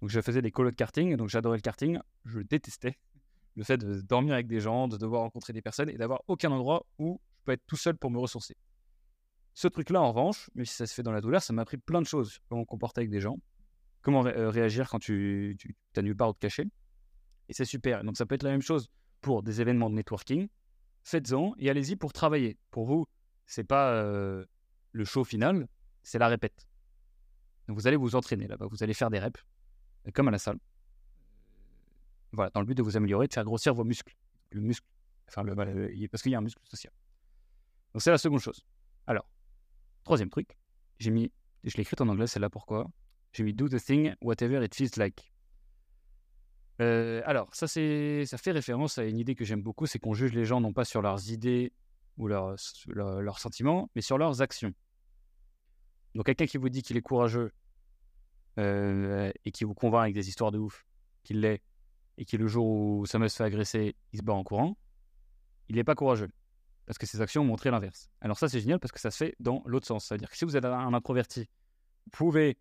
[0.00, 1.16] Donc, je faisais des colos de karting.
[1.16, 1.98] Donc, j'adorais le karting.
[2.24, 2.96] Je détestais
[3.56, 6.52] le fait de dormir avec des gens, de devoir rencontrer des personnes et d'avoir aucun
[6.52, 8.56] endroit où je peux être tout seul pour me ressourcer.
[9.58, 11.78] Ce truc-là, en revanche, mais si ça se fait dans la douleur, ça m'a appris
[11.78, 12.38] plein de choses.
[12.48, 13.40] Comment me comporter avec des gens,
[14.02, 15.58] comment euh, réagir quand tu,
[15.96, 16.62] as nulle part où te cacher.
[17.48, 18.04] Et c'est super.
[18.04, 18.88] Donc ça peut être la même chose
[19.20, 20.46] pour des événements de networking.
[21.02, 22.56] Faites-en et allez-y pour travailler.
[22.70, 23.08] Pour vous,
[23.46, 24.44] c'est pas euh,
[24.92, 25.66] le show final,
[26.04, 26.68] c'est la répète.
[27.66, 29.44] Donc vous allez vous entraîner là-bas, vous allez faire des reps,
[30.06, 30.60] euh, comme à la salle.
[32.30, 34.14] Voilà, dans le but de vous améliorer, de faire grossir vos muscles.
[34.52, 34.86] Le muscle,
[35.26, 36.92] parce qu'il y a un muscle social.
[37.92, 38.64] Donc c'est la seconde chose.
[39.08, 39.28] Alors,
[40.08, 40.56] troisième truc,
[40.98, 41.30] j'ai mis,
[41.64, 42.90] je l'ai écrit en anglais, c'est là pourquoi?
[43.34, 45.34] J'ai mis do the thing, whatever it feels like.
[46.80, 50.32] Euh, alors, ça, ça fait référence à une idée que j'aime beaucoup, c'est qu'on juge
[50.32, 51.74] les gens non pas sur leurs idées
[52.16, 52.56] ou leurs,
[52.86, 54.72] leurs, sentiments, mais sur leurs actions.
[56.14, 57.52] Donc, quelqu'un qui vous dit qu'il est courageux
[58.58, 60.86] euh, et qui vous convainc avec des histoires de ouf
[61.22, 61.62] qu'il l'est,
[62.16, 64.78] et qui le jour où sa meuf se fait agresser, il se bat en courant,
[65.68, 66.30] il n'est pas courageux.
[66.88, 68.08] Parce que ses actions ont montré l'inverse.
[68.22, 70.06] Alors ça, c'est génial parce que ça se fait dans l'autre sens.
[70.06, 71.42] C'est-à-dire que si vous êtes un introverti,
[72.06, 72.56] vous pouvez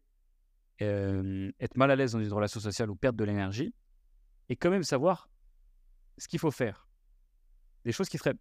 [0.82, 3.74] euh, être mal à l'aise dans une relation sociale ou perdre de l'énergie,
[4.50, 5.30] et quand même savoir
[6.18, 6.90] ce qu'il faut faire.
[7.86, 8.36] Des choses qui seraient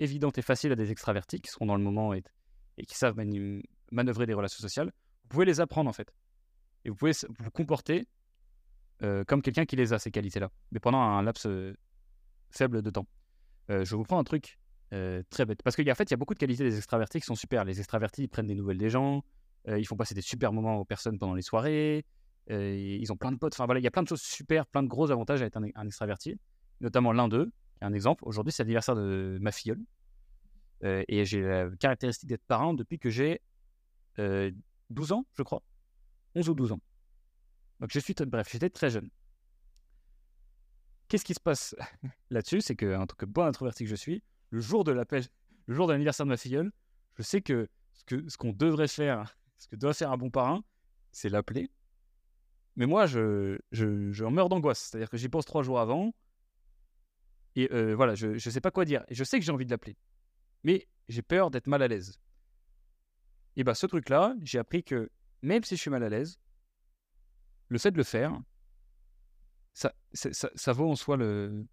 [0.00, 2.24] évidentes et faciles à des extravertis qui seront dans le moment et,
[2.84, 3.14] qui savent
[3.92, 6.12] manœuvrer des relations sociales, vous pouvez les apprendre en fait.
[6.84, 8.08] Et vous pouvez vous comporter
[9.04, 11.76] euh, comme quelqu'un qui les a, ces qualités-là, mais pendant un laps euh,
[12.50, 13.06] faible de temps.
[13.70, 14.58] Euh, je vous prends un truc
[14.92, 15.62] euh, très bête.
[15.62, 17.64] Parce qu'en fait, il y a beaucoup de qualités des extravertis qui sont super.
[17.64, 19.22] Les extravertis, ils prennent des nouvelles des gens,
[19.66, 22.06] ils font passer des super moments aux personnes pendant les soirées,
[22.48, 23.54] ils ont plein de potes.
[23.54, 25.58] Enfin voilà, il y a plein de choses super, plein de gros avantages à être
[25.58, 26.38] un, extraverti.
[26.80, 27.50] Notamment l'un d'eux,
[27.82, 28.22] un exemple.
[28.24, 29.82] Aujourd'hui, c'est l'anniversaire de ma filleule.
[30.82, 33.42] et j'ai la caractéristique d'être parent depuis que j'ai
[34.16, 35.62] 12 ans, je crois.
[36.34, 36.80] 11 ou 12 ans.
[37.80, 39.10] Donc je suis, bref, j'étais très jeune.
[41.08, 41.74] Qu'est-ce qui se passe
[42.30, 42.60] là-dessus?
[42.60, 45.24] C'est qu'en tant que bon introverti que je suis, le jour de l'appel,
[45.66, 46.72] le jour de l'anniversaire de ma filleule,
[47.16, 47.68] je sais que
[48.06, 50.62] ce qu'on devrait faire, ce que doit faire un bon parrain,
[51.12, 51.70] c'est l'appeler.
[52.76, 54.78] Mais moi, je, je, je meurs d'angoisse.
[54.78, 56.14] C'est-à-dire que j'y pense trois jours avant.
[57.56, 59.04] Et euh, voilà, je ne sais pas quoi dire.
[59.08, 59.96] Et je sais que j'ai envie de l'appeler.
[60.62, 62.20] Mais j'ai peur d'être mal à l'aise.
[63.56, 65.10] Et bah, ce truc-là, j'ai appris que
[65.42, 66.38] même si je suis mal à l'aise,
[67.68, 68.38] le fait de le faire,
[69.72, 71.66] ça, ça, vaut en soi le.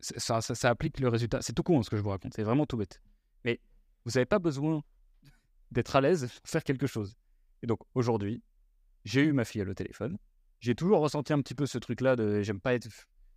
[0.00, 1.42] Ça, ça, applique le résultat.
[1.42, 3.00] C'est tout con ce que je vous raconte, c'est vraiment tout bête.
[3.44, 3.60] Mais
[4.04, 4.82] vous n'avez pas besoin
[5.70, 7.16] d'être à l'aise pour faire quelque chose.
[7.62, 8.42] Et donc aujourd'hui,
[9.04, 10.18] j'ai eu ma fille au téléphone.
[10.60, 12.88] J'ai toujours ressenti un petit peu ce truc-là de j'aime pas être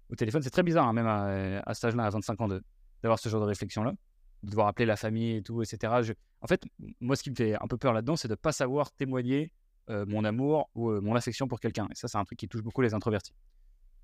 [0.10, 0.41] au téléphone.
[0.41, 2.47] C'est très bizarre, hein, même à, à cet âge-là, à 25 ans,
[3.01, 3.93] d'avoir ce genre de réflexion-là
[4.43, 5.93] de devoir appeler la famille et tout, etc.
[6.41, 6.62] En fait,
[6.99, 9.51] moi, ce qui me fait un peu peur là-dedans, c'est de ne pas savoir témoigner
[9.89, 11.88] euh, mon amour ou euh, mon affection pour quelqu'un.
[11.91, 13.34] Et ça, c'est un truc qui touche beaucoup les introvertis.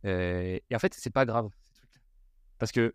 [0.05, 1.49] Euh, et en fait, c'est pas grave,
[2.59, 2.93] parce que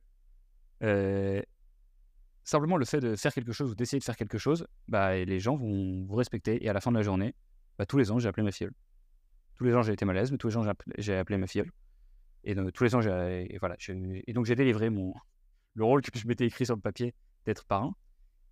[2.45, 5.41] simplement le fait de faire quelque chose ou d'essayer de faire quelque chose, bah, les
[5.41, 6.65] gens vont vous respecter.
[6.65, 7.35] Et à la fin de la journée,
[7.79, 8.69] bah, tous les ans, j'ai appelé ma fille.
[9.57, 10.63] Tous les ans, j'ai été malaise, mais tous les ans,
[10.99, 11.65] j'ai appelé, ma fille.
[12.45, 15.15] Et donc, tous les j'ai, voilà, délivré mon,
[15.75, 17.15] le rôle que je m'étais écrit sur le papier
[17.47, 17.95] d'être parrain.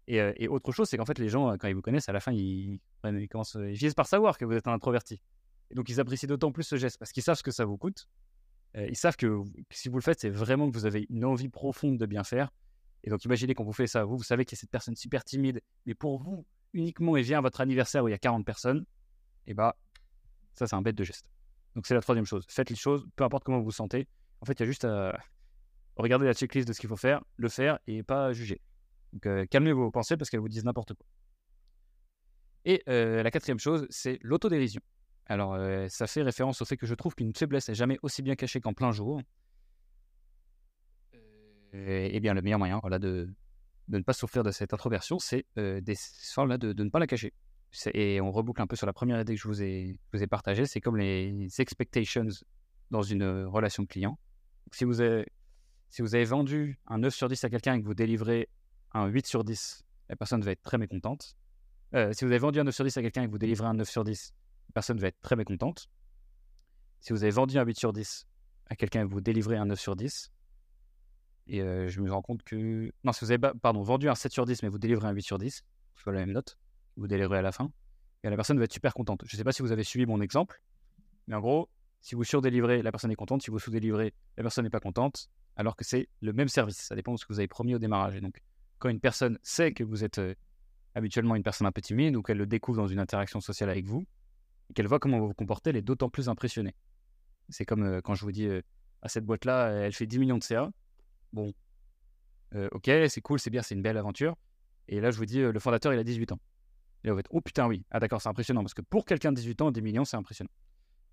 [0.09, 2.21] Et, et, autre chose, c'est qu'en fait, les gens, quand ils vous connaissent, à la
[2.21, 5.21] fin, ils, ils, commencent, ils finissent par savoir que vous êtes un introverti.
[5.71, 7.77] Et donc, ils apprécient d'autant plus ce geste parce qu'ils savent ce que ça vous
[7.77, 8.09] coûte.
[8.75, 11.99] Ils savent que, si vous le faites, c'est vraiment que vous avez une envie profonde
[11.99, 12.51] de bien faire.
[13.05, 14.97] Et donc, imaginez quand vous faites ça, vous, vous savez qu'il y a cette personne
[14.97, 18.19] super timide, mais pour vous, uniquement, et vient à votre anniversaire où il y a
[18.19, 18.85] 40 personnes,
[19.47, 19.77] et bah,
[20.55, 21.27] ça, c'est un bête de geste.
[21.75, 22.45] Donc, c'est la troisième chose.
[22.49, 24.07] Faites les choses, peu importe comment vous vous sentez.
[24.41, 25.19] En fait, il y a juste à
[25.97, 28.61] regarder la checklist de ce qu'il faut faire, le faire et pas juger.
[29.13, 31.07] Donc calmez vos pensées parce qu'elles vous disent n'importe quoi.
[32.65, 34.81] Et la quatrième chose, c'est l'autodérision.
[35.27, 38.23] Alors, euh, ça fait référence au fait que je trouve qu'une faiblesse n'est jamais aussi
[38.23, 39.21] bien cachée qu'en plein jour.
[41.73, 43.33] Et, bien, le meilleur moyen voilà, de,
[43.89, 47.33] de, ne pas souffrir de cette introversion, c'est de, de, ne pas la cacher.
[47.95, 49.99] Et on reboucle un peu sur la première idée que je vous ai,
[50.29, 52.29] partagée, c'est comme les expectations
[52.91, 54.19] dans une relation client.
[54.73, 58.51] Si vous avez, vendu un 9 sur 10 à quelqu'un et que vous délivrez
[58.93, 61.37] un 8 sur 10, la personne va être très mécontente.
[61.95, 63.67] Euh, si vous avez vendu un 9 sur 10 à quelqu'un et que vous délivrez
[63.67, 64.42] un 9 sur 10, la
[64.73, 65.89] personne va être très mécontente.
[67.01, 68.27] Si vous avez vendu un 8 sur 10
[68.67, 70.33] à quelqu'un et vous délivrez un 9 sur 10,
[71.49, 72.93] et euh, je me rends compte que.
[73.05, 75.23] Non, si vous avez pardon, vendu un 7 sur 10, mais vous délivrez un 8
[75.23, 75.65] sur 10,
[75.97, 76.59] soit la même note,
[76.97, 77.73] vous délivrez à la fin,
[78.23, 79.23] et la personne va être super contente.
[79.27, 80.63] Je ne sais pas si vous avez suivi mon exemple,
[81.27, 81.69] mais en gros,
[82.01, 83.43] si vous surdélivrez, la personne est contente.
[83.43, 86.77] Si vous sous-délivrez, la personne n'est pas contente, alors que c'est le même service.
[86.77, 88.17] Ça dépend de ce que vous avez promis au démarrage.
[88.17, 88.43] Et donc,
[88.79, 90.35] quand une personne sait que vous êtes euh,
[90.95, 93.85] habituellement une personne un peu timide ou qu'elle le découvre dans une interaction sociale avec
[93.85, 94.05] vous,
[94.73, 96.75] qu'elle voit comment vous vous comportez, elle est d'autant plus impressionnée.
[97.49, 98.63] C'est comme euh, quand je vous dis euh,
[99.03, 100.71] à cette boîte-là, elle fait 10 millions de CA.
[101.33, 101.53] Bon,
[102.55, 104.37] ok, c'est cool, c'est bien, c'est une belle aventure.
[104.89, 106.41] Et là, je vous dis, le fondateur, il a 18 ans.
[107.05, 107.85] Et vous êtes, oh putain, oui.
[107.91, 108.63] Ah d'accord, c'est impressionnant.
[108.63, 110.51] Parce que pour quelqu'un de 18 ans, 10 millions, c'est impressionnant.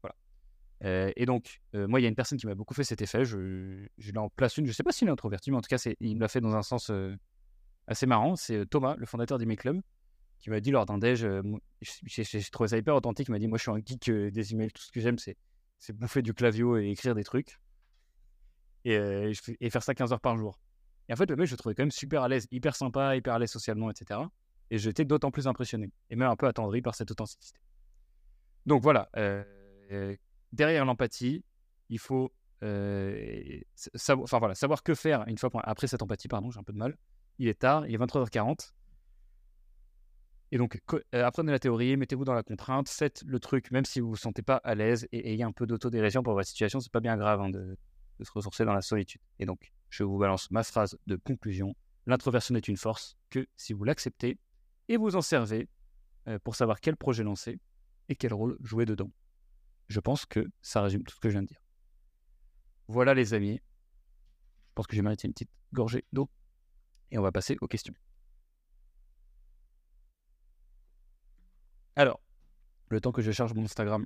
[0.01, 1.11] Voilà.
[1.15, 3.23] et donc, moi, il y a une personne qui m'a beaucoup fait cet effet.
[3.23, 4.65] Je, je en place une.
[4.65, 6.41] Je ne sais pas s'il est introverti, mais en tout cas, il me l'a fait
[6.41, 6.91] dans un sens
[7.87, 8.35] assez marrant.
[8.35, 9.81] C'est Thomas, le fondateur d'Email Club,
[10.39, 11.27] qui m'a dit lors d'un déj,
[11.81, 13.27] j'ai trouvé ça hyper authentique.
[13.27, 14.71] Il m'a dit Moi, je suis un geek des emails.
[14.71, 15.37] Tout ce que j'aime, c'est
[15.93, 17.59] bouffer du clavio et écrire des trucs.
[18.85, 20.59] Et, et, faire ça 15 heures par jour.
[21.09, 23.15] Et en fait, le mec, je le trouvais quand même super à l'aise, hyper sympa,
[23.15, 24.21] hyper à l'aise socialement, etc.
[24.71, 27.59] Et j'étais d'autant plus impressionné, et même un peu attendri par cette authenticité.
[28.65, 29.09] Donc voilà,
[30.53, 31.43] derrière l'empathie,
[31.89, 32.31] il faut
[33.95, 36.77] savoir, voilà, savoir que faire une fois après cette empathie, pardon, j'ai un peu de
[36.77, 36.95] mal
[37.39, 38.73] il est tard, il est 23h40.
[40.51, 43.99] Et donc, euh, apprenez la théorie, mettez-vous dans la contrainte, faites le truc, même si
[43.99, 46.79] vous ne vous sentez pas à l'aise et ayez un peu d'autodérision pour votre situation,
[46.79, 47.77] c'est pas bien grave hein, de,
[48.21, 49.21] se ressourcer dans la solitude.
[49.37, 51.75] Et donc, je vous balance ma phrase de conclusion.
[52.07, 54.39] L'introversion n'est une force que si vous l'acceptez
[54.87, 55.69] et vous en servez
[56.27, 57.59] euh, pour savoir quel projet lancer
[58.09, 59.11] et quel rôle jouer dedans.
[59.87, 61.61] Je pense que ça résume tout ce que je viens de dire.
[62.87, 63.59] Voilà les amis.
[64.69, 66.27] Je pense que j'ai mérité une petite gorgée d'eau
[67.11, 67.93] et on va passer aux questions.
[71.95, 72.21] Alors,
[72.89, 74.05] le temps que je charge mon Instagram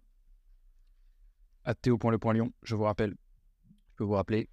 [1.63, 3.15] à théo.le.lion, je vous rappelle,
[3.89, 4.49] je peux vous rappeler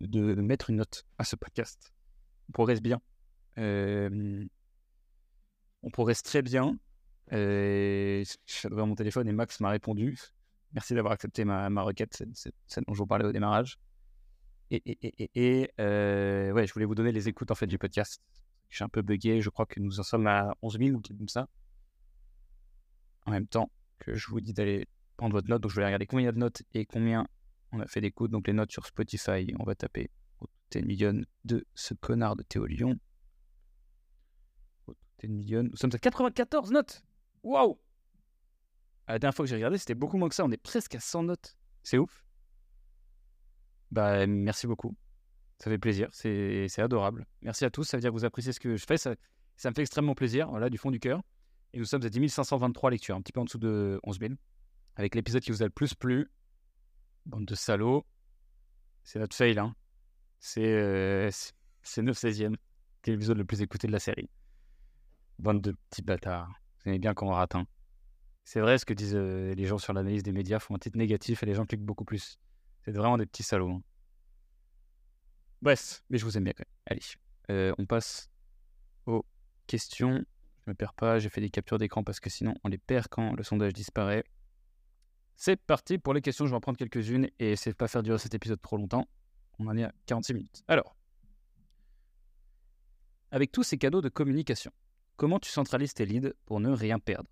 [0.00, 1.92] de mettre une note à ce podcast.
[2.48, 3.00] On progresse bien.
[3.58, 4.44] Euh,
[5.82, 6.78] on progresse très bien.
[7.32, 10.18] Euh, je devrais mon téléphone et Max m'a répondu.
[10.72, 12.22] Merci d'avoir accepté ma, ma requête,
[12.66, 13.78] celle dont je vous parlais au démarrage.
[14.70, 18.20] Et, euh, je voulais vous donner les écoutes en fait du podcast.
[18.68, 21.00] Je suis un peu bugué, je crois que nous en sommes à 11 000 ou
[21.00, 21.48] comme ça.
[23.26, 26.06] En même temps que je vous dis d'aller prendre votre note, donc je vais regarder
[26.06, 27.26] combien il y a de notes et combien
[27.72, 28.30] on a fait d'écoutes.
[28.30, 30.10] Donc les notes sur Spotify, on va taper
[30.40, 30.46] au
[30.82, 32.98] million de ce connard de Théo Lyon.
[34.86, 34.94] Au
[35.26, 37.02] million, nous sommes à 94 notes
[37.42, 37.78] Waouh
[39.08, 40.44] La dernière fois que j'ai regardé, c'était beaucoup moins que ça.
[40.44, 41.56] On est presque à 100 notes.
[41.82, 42.24] C'est ouf.
[43.90, 44.96] Bah, merci beaucoup.
[45.58, 46.08] Ça fait plaisir.
[46.12, 47.26] C'est adorable.
[47.40, 47.84] Merci à tous.
[47.84, 48.98] Ça veut dire que vous appréciez ce que je fais.
[48.98, 49.14] Ça,
[49.56, 51.22] ça me fait extrêmement plaisir, voilà, du fond du cœur.
[51.76, 54.32] Et nous sommes à 10 523 lectures, un petit peu en dessous de 11 000.
[54.94, 56.30] Avec l'épisode qui vous a le plus plu.
[57.26, 58.06] Bande de salauds.
[59.04, 59.76] C'est notre fail, hein.
[60.38, 61.30] C'est euh,
[61.98, 62.56] 9 16e.
[63.04, 64.30] C'est l'épisode le plus écouté de la série.
[65.38, 66.48] Bande de petits bâtards.
[66.78, 67.66] Vous aimez bien quand on rate un.
[68.44, 70.96] C'est vrai ce que disent euh, les gens sur l'analyse des médias, font un titre
[70.96, 72.38] négatif et les gens cliquent beaucoup plus.
[72.86, 73.72] C'est vraiment des petits salauds.
[73.72, 73.82] Hein.
[75.60, 76.54] Bref, mais je vous aime bien.
[76.86, 77.02] Allez,
[77.50, 78.30] euh, on passe
[79.04, 79.26] aux
[79.66, 80.24] questions.
[80.66, 83.06] Je me perds pas, j'ai fait des captures d'écran parce que sinon on les perd
[83.08, 84.24] quand le sondage disparaît.
[85.36, 88.02] C'est parti pour les questions, je vais en prendre quelques-unes et essayer de pas faire
[88.02, 89.06] durer cet épisode trop longtemps.
[89.60, 90.62] On en est à 46 minutes.
[90.66, 90.96] Alors,
[93.30, 94.72] avec tous ces cadeaux de communication,
[95.16, 97.30] comment tu centralises tes leads pour ne rien perdre?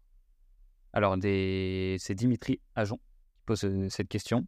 [0.93, 2.99] Alors, c'est Dimitri Ajon
[3.35, 4.47] qui pose euh, cette question.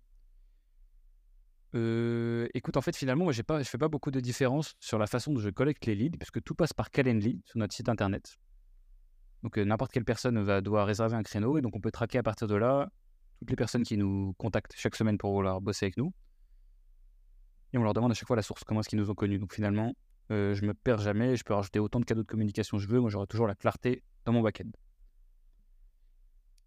[1.75, 5.33] Euh, écoute, en fait, finalement, moi, je fais pas beaucoup de différence sur la façon
[5.33, 8.39] dont je collecte les leads, puisque tout passe par Calendly sur notre site internet.
[9.43, 12.19] Donc, euh, n'importe quelle personne va devoir réserver un créneau, et donc on peut traquer
[12.19, 12.89] à partir de là
[13.39, 16.13] toutes les personnes qui nous contactent chaque semaine pour vouloir bosser avec nous.
[17.73, 19.39] Et on leur demande à chaque fois la source, comment est-ce qu'ils nous ont connus.
[19.39, 19.95] Donc, finalement,
[20.31, 22.89] euh, je me perds jamais, je peux rajouter autant de cadeaux de communication que je
[22.89, 24.71] veux, moi, j'aurai toujours la clarté dans mon back-end.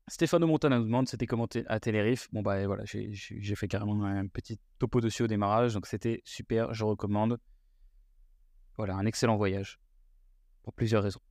[0.07, 2.29] Stéphano Montana nous demande c'était comment à Tenerife?
[2.31, 6.73] Bon, bah voilà, j'ai fait carrément un petit topo dessus au démarrage, donc c'était super,
[6.73, 7.39] je recommande.
[8.75, 9.79] Voilà, un excellent voyage.
[10.63, 11.21] Pour plusieurs raisons.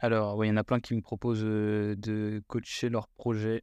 [0.00, 3.62] Alors, oui, il y en a plein qui me proposent de coacher leur projet.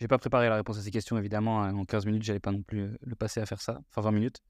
[0.00, 1.62] J'ai pas préparé la réponse à ces questions, évidemment.
[1.62, 1.74] Hein.
[1.74, 3.80] En 15 minutes, j'allais pas non plus le passer à faire ça.
[3.90, 4.42] Enfin, 20 minutes.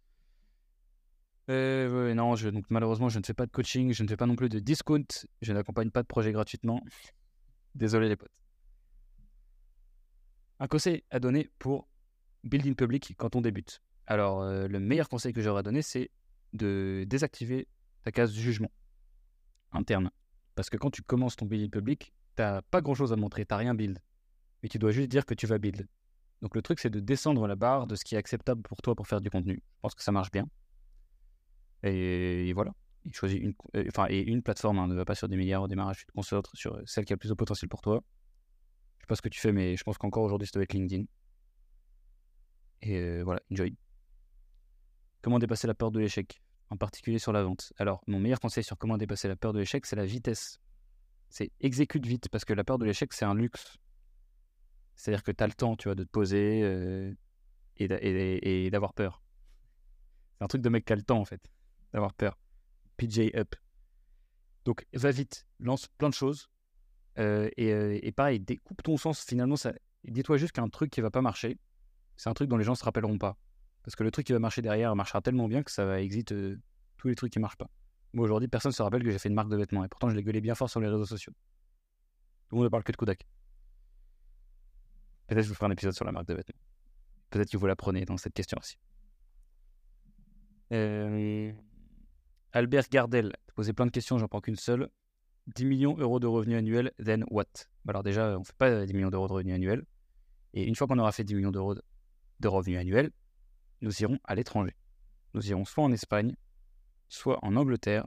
[1.51, 2.35] Euh, non,
[2.71, 5.05] malheureusement, je ne fais pas de coaching, je ne fais pas non plus de discount,
[5.43, 6.81] je n'accompagne pas de projet gratuitement.
[7.75, 8.31] Désolé les potes.
[10.61, 11.89] Un conseil à donner pour
[12.45, 13.83] building public quand on débute.
[14.07, 16.11] Alors, le meilleur conseil que j'aurais à donner, c'est
[16.53, 17.67] de désactiver
[18.05, 18.71] ta case jugement
[19.73, 20.13] interne.
[20.55, 23.57] Parce que quand tu commences ton building public, t'as pas grand chose à montrer, t'as
[23.57, 23.99] rien build.
[24.63, 25.87] Mais tu dois juste dire que tu vas build.
[26.43, 28.95] Donc le truc, c'est de descendre la barre de ce qui est acceptable pour toi
[28.95, 29.55] pour faire du contenu.
[29.55, 30.47] Je pense que ça marche bien.
[31.85, 32.73] Et, voilà.
[33.25, 35.99] Une, euh, enfin, et une plateforme, hein, ne va pas sur des milliards au démarrage,
[35.99, 38.03] tu te concentres sur celle qui a le plus de potentiel pour toi.
[38.99, 41.05] Je sais pas ce que tu fais, mais je pense qu'encore aujourd'hui, doit être LinkedIn.
[42.83, 43.77] Et euh, voilà, enjoy.
[45.21, 46.41] Comment dépasser la peur de l'échec,
[46.73, 49.59] en particulier sur la vente Alors, mon meilleur conseil sur comment dépasser la peur de
[49.59, 50.61] l'échec, c'est la vitesse.
[51.29, 53.79] C'est exécute vite, parce que la peur de l'échec, c'est un luxe.
[54.97, 57.15] C'est-à-dire que tu as le temps, tu vois, de te poser euh,
[57.77, 59.23] et d'avoir peur.
[60.39, 61.51] C'est un truc de mec qui a le temps, en fait
[61.93, 62.39] d'avoir peur.
[62.97, 63.55] PJ Up.
[64.65, 66.49] Donc va vite, lance plein de choses.
[67.19, 69.25] Euh, euh, et, pareil, découpe ton sens.
[69.25, 69.57] Finalement,
[70.05, 71.59] dis-toi juste qu'un truc qui va pas marcher,
[72.17, 73.37] c'est un truc dont les gens se rappelleront pas.
[73.83, 76.33] Parce que le truc qui va marcher derrière marchera tellement bien que ça va exit
[76.33, 76.59] euh,
[76.97, 77.69] tous les trucs qui marchent pas.
[78.13, 80.11] Moi aujourd'hui, personne ne se rappelle que j'ai fait une marque de vêtements et pourtant
[80.11, 81.33] je l'ai gueulé bien fort sur les réseaux sociaux.
[82.49, 83.27] Tout le monde ne parle que de Kodak.
[85.27, 86.61] Peut-être que je vous ferai un épisode sur la marque de vêtements.
[87.31, 88.77] Peut-être que vous la prenez dans cette question aussi.
[90.73, 91.53] Euh...
[92.53, 94.89] Albert Gardel, posé plein de questions, j'en prends qu'une seule.
[95.57, 97.47] 10 millions d'euros de revenus annuels, then what?
[97.89, 99.85] Alors déjà, on ne fait pas 10 millions d'euros de revenus annuels.
[100.55, 103.11] Et une fois qu'on aura fait 10 millions d'euros de revenus annuels,
[103.83, 104.75] nous irons à l'étranger.
[105.35, 106.35] Nous irons soit en Espagne,
[107.09, 108.07] soit en Angleterre,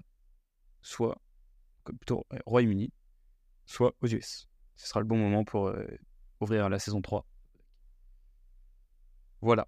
[0.82, 1.22] soit
[1.84, 2.92] plutôt au Royaume-Uni,
[3.66, 4.48] soit aux US.
[4.76, 5.86] Ce sera le bon moment pour euh,
[6.40, 7.26] ouvrir la saison 3.
[9.42, 9.68] Voilà.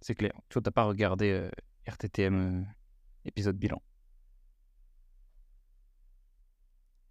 [0.00, 0.32] C'est clair.
[0.48, 1.50] Toi, n'as pas regardé euh,
[1.86, 2.64] RTTM euh,
[3.24, 3.82] épisode bilan.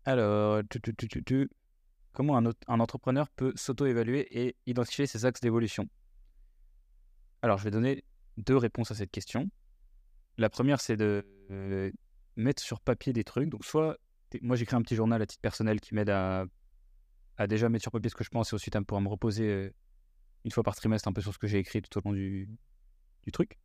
[0.06, 0.62] Alors,
[2.12, 5.88] comment un, un, entrepreneur peut s'auto-évaluer et identifier ses axes d'évolution?
[7.44, 8.06] Alors, je vais donner
[8.38, 9.50] deux réponses à cette question.
[10.38, 11.92] La première, c'est de euh,
[12.38, 13.50] mettre sur papier des trucs.
[13.50, 13.98] Donc, soit,
[14.42, 16.46] moi, j'écris un petit journal à titre personnel qui m'aide à,
[17.50, 19.74] déjà mettre sur papier ce que je pense et ensuite à pouvoir me reposer euh,
[20.46, 22.48] une fois par trimestre un peu sur ce que j'ai écrit tout au long du,
[23.34, 23.60] truc.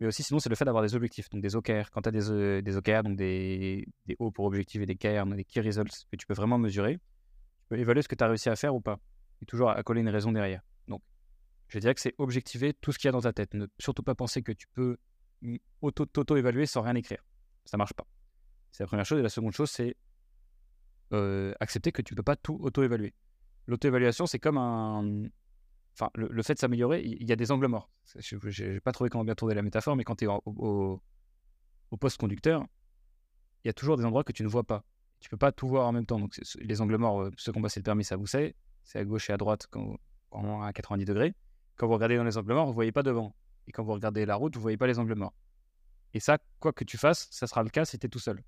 [0.00, 1.90] Mais aussi, sinon, c'est le fait d'avoir des objectifs, donc des OKR.
[1.92, 5.26] Quand tu as des, euh, OKR, donc des, des hauts pour objectifs et des KR,
[5.26, 6.98] des Key Results, que tu peux vraiment mesurer,
[7.72, 8.98] évaluer ce que tu as réussi à faire ou pas.
[9.42, 10.62] Et toujours à coller une raison derrière.
[11.68, 13.54] Je dirais que c'est objectiver tout ce qu'il y a dans ta tête.
[13.54, 14.96] Ne surtout pas penser que tu peux
[15.82, 17.24] auto-évaluer sans rien écrire.
[17.64, 18.06] Ça marche pas.
[18.72, 19.18] C'est la première chose.
[19.18, 19.96] Et la seconde chose, c'est
[21.12, 23.14] euh, accepter que tu peux pas tout auto-évaluer.
[23.66, 25.28] L'auto-évaluation, c'est comme un.
[25.94, 27.90] Enfin, le, fait de s'améliorer, il y, a des angles morts.
[28.16, 31.02] Je n'ai pas trouvé comment bien tourner la métaphore, mais quand tu es au,
[31.98, 32.64] poste conducteur,
[33.64, 34.84] il y a toujours des endroits que tu ne vois pas.
[35.18, 36.20] Tu peux pas tout voir en même temps.
[36.20, 38.54] Donc, les angles morts, ceux qui ont passé le permis, ça vous sait.
[38.84, 39.98] C'est à gauche et à droite quand,
[40.30, 41.34] quand à 90 degrés.
[41.78, 43.34] Quand vous regardez dans les angles morts, vous voyez pas devant.
[43.66, 45.32] Et quand vous regardez la route, vous voyez pas les angles morts.
[46.12, 48.42] Et ça, quoi que tu fasses, ça sera le cas si tu es tout seul.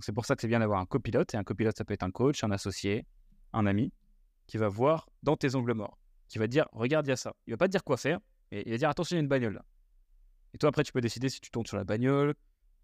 [0.00, 1.34] C'est pour ça que c'est bien d'avoir un copilote.
[1.34, 3.04] Et un copilote, ça peut être un coach, un associé,
[3.52, 3.92] un ami,
[4.46, 7.34] qui va voir dans tes angles morts qui va dire regarde, il y a ça.
[7.46, 8.20] Il va pas te dire quoi faire,
[8.50, 9.62] mais il va dire attention, il y a une bagnole.
[10.54, 12.34] Et toi, après, tu peux décider si tu tournes sur la bagnole,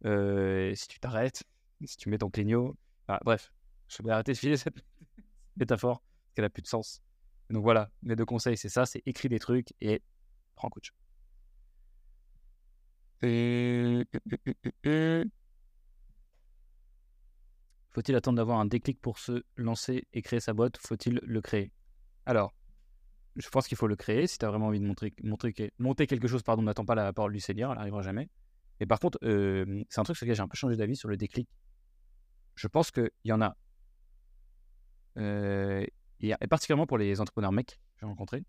[0.04, 1.44] euh, si tu t'arrêtes,
[1.84, 2.76] si tu mets ton clignot.
[3.24, 3.52] bref,
[3.88, 4.76] je vais arrêter de filer cette
[5.56, 7.02] métaphore parce qu'elle n'a plus de sens.
[7.52, 10.02] Donc voilà, mes deux conseils, c'est ça c'est écris des trucs et
[10.56, 10.92] prends coach.
[17.90, 20.78] Faut-il attendre d'avoir un déclic pour se lancer et créer sa boîte?
[20.78, 21.70] Faut-il le créer?
[22.24, 22.54] Alors,
[23.36, 24.26] je pense qu'il faut le créer.
[24.26, 27.12] Si tu as vraiment envie de montrer, montrer, monter quelque chose, pardon, n'attends pas la
[27.12, 28.30] parole du Seigneur, elle n'arrivera jamais.
[28.80, 31.08] Et par contre, euh, c'est un truc sur lequel j'ai un peu changé d'avis sur
[31.10, 31.48] le déclic.
[32.54, 33.56] Je pense qu'il y en a,
[35.18, 35.84] euh,
[36.22, 38.44] et particulièrement pour les entrepreneurs mecs que j'ai rencontrés,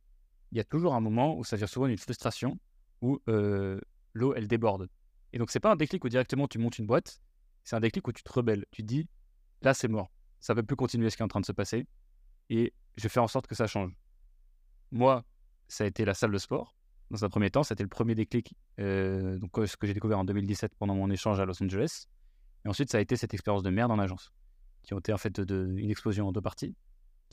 [0.52, 2.60] il y a toujours un moment où ça vient souvent d'une frustration,
[3.02, 3.80] où euh,
[4.14, 4.88] l'eau, elle déborde.
[5.34, 7.20] Et donc, c'est pas un déclic où directement tu montes une boîte,
[7.64, 8.66] c'est un déclic où tu te rebelles.
[8.72, 9.10] Tu te dis,
[9.62, 10.12] là, c'est mort.
[10.40, 11.88] Ça ne peut plus continuer ce qui est en train de se passer.
[12.50, 13.92] Et je vais faire en sorte que ça change.
[14.92, 15.24] Moi,
[15.68, 16.76] ça a été la salle de sport.
[17.10, 20.24] Dans un premier temps, c'était le premier déclic euh, donc, ce que j'ai découvert en
[20.24, 22.06] 2017 pendant mon échange à Los Angeles.
[22.66, 24.32] Et ensuite, ça a été cette expérience de merde en agence,
[24.84, 26.76] qui ont été en fait une explosion en deux parties,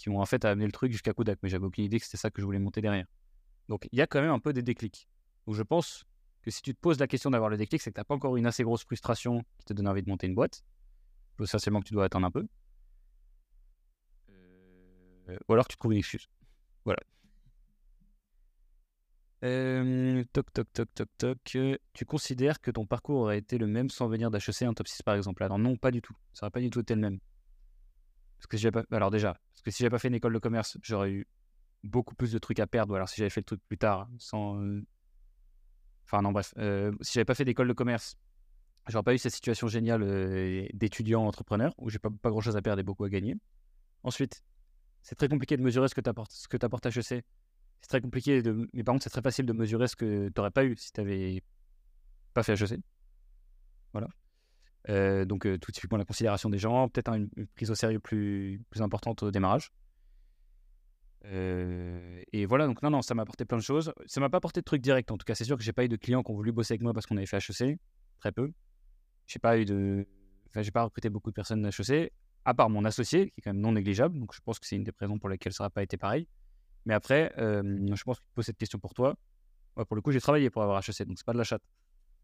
[0.01, 1.39] qui m'ont en fait amené le truc jusqu'à Kodak.
[1.43, 3.07] Mais j'avais aucune idée que c'était ça que je voulais monter derrière.
[3.69, 5.09] Donc, il y a quand même un peu des déclics.
[5.47, 6.05] Donc, je pense
[6.43, 8.15] que si tu te poses la question d'avoir le déclic, c'est que tu n'as pas
[8.15, 10.65] encore une assez grosse frustration qui te donne envie de monter une boîte.
[11.41, 12.47] Essentiellement que tu dois attendre un peu.
[15.29, 16.27] Euh, ou alors tu trouves une excuse.
[16.85, 17.01] Voilà
[19.41, 21.39] toc, toc, toc, toc, toc.
[21.45, 25.03] tu considères que ton parcours aurait été le même sans venir d'HEC en top 6
[25.03, 25.43] par exemple?
[25.43, 26.15] Alors non, pas du tout.
[26.33, 27.19] Ça n'aurait pas du tout été le même.
[28.37, 28.85] Parce que si pas...
[28.91, 31.27] Alors déjà, parce que si j'avais pas fait une école de commerce, j'aurais eu
[31.85, 32.93] beaucoup plus de trucs à perdre.
[32.93, 34.61] Ou alors si j'avais fait le truc plus tard, sans.
[36.05, 36.55] Enfin non, bref.
[37.01, 38.17] si j'avais pas fait d'école de commerce,
[38.89, 40.03] j'aurais pas eu cette situation géniale
[40.75, 43.37] d'étudiant entrepreneur où j'ai pas, pas grand chose à perdre et beaucoup à gagner.
[44.03, 44.43] Ensuite,
[45.03, 47.25] c'est très compliqué de mesurer ce que t'apportes, ce que t'apporte HEC
[47.81, 48.43] c'est très compliqué.
[48.43, 48.69] De...
[48.73, 50.93] Mais par contre, c'est très facile de mesurer ce que tu n'aurais pas eu si
[50.93, 51.43] tu n'avais
[52.35, 52.81] pas fait HEC.
[53.93, 54.09] Voilà.
[54.89, 58.63] Euh, donc, euh, tout typiquement la considération des gens, peut-être une, prise au sérieux plus,
[58.71, 59.73] plus importante au démarrage.
[61.27, 63.93] Euh, et voilà, donc non, non, ça m'a apporté plein de choses.
[64.07, 65.11] Ça m'a pas apporté de trucs directs.
[65.11, 66.75] En tout cas, c'est sûr que j'ai pas eu de clients qui ont voulu bosser
[66.75, 67.79] avec moi parce qu'on avait fait HEC.
[68.19, 68.53] Très peu.
[69.27, 70.07] J'ai pas eu de.
[70.57, 72.13] J'ai pas recruté beaucoup de personnes HEC,
[72.45, 74.19] à part mon associé, qui est quand même non négligeable.
[74.19, 76.27] Donc, je pense que c'est une des raisons pour lesquelles ça n'a pas été pareil.
[76.87, 79.15] Mais après, je pense qu'il pose cette question pour toi.
[79.75, 81.63] pour le coup, j'ai travaillé pour avoir HEC, donc c'est pas de la chatte.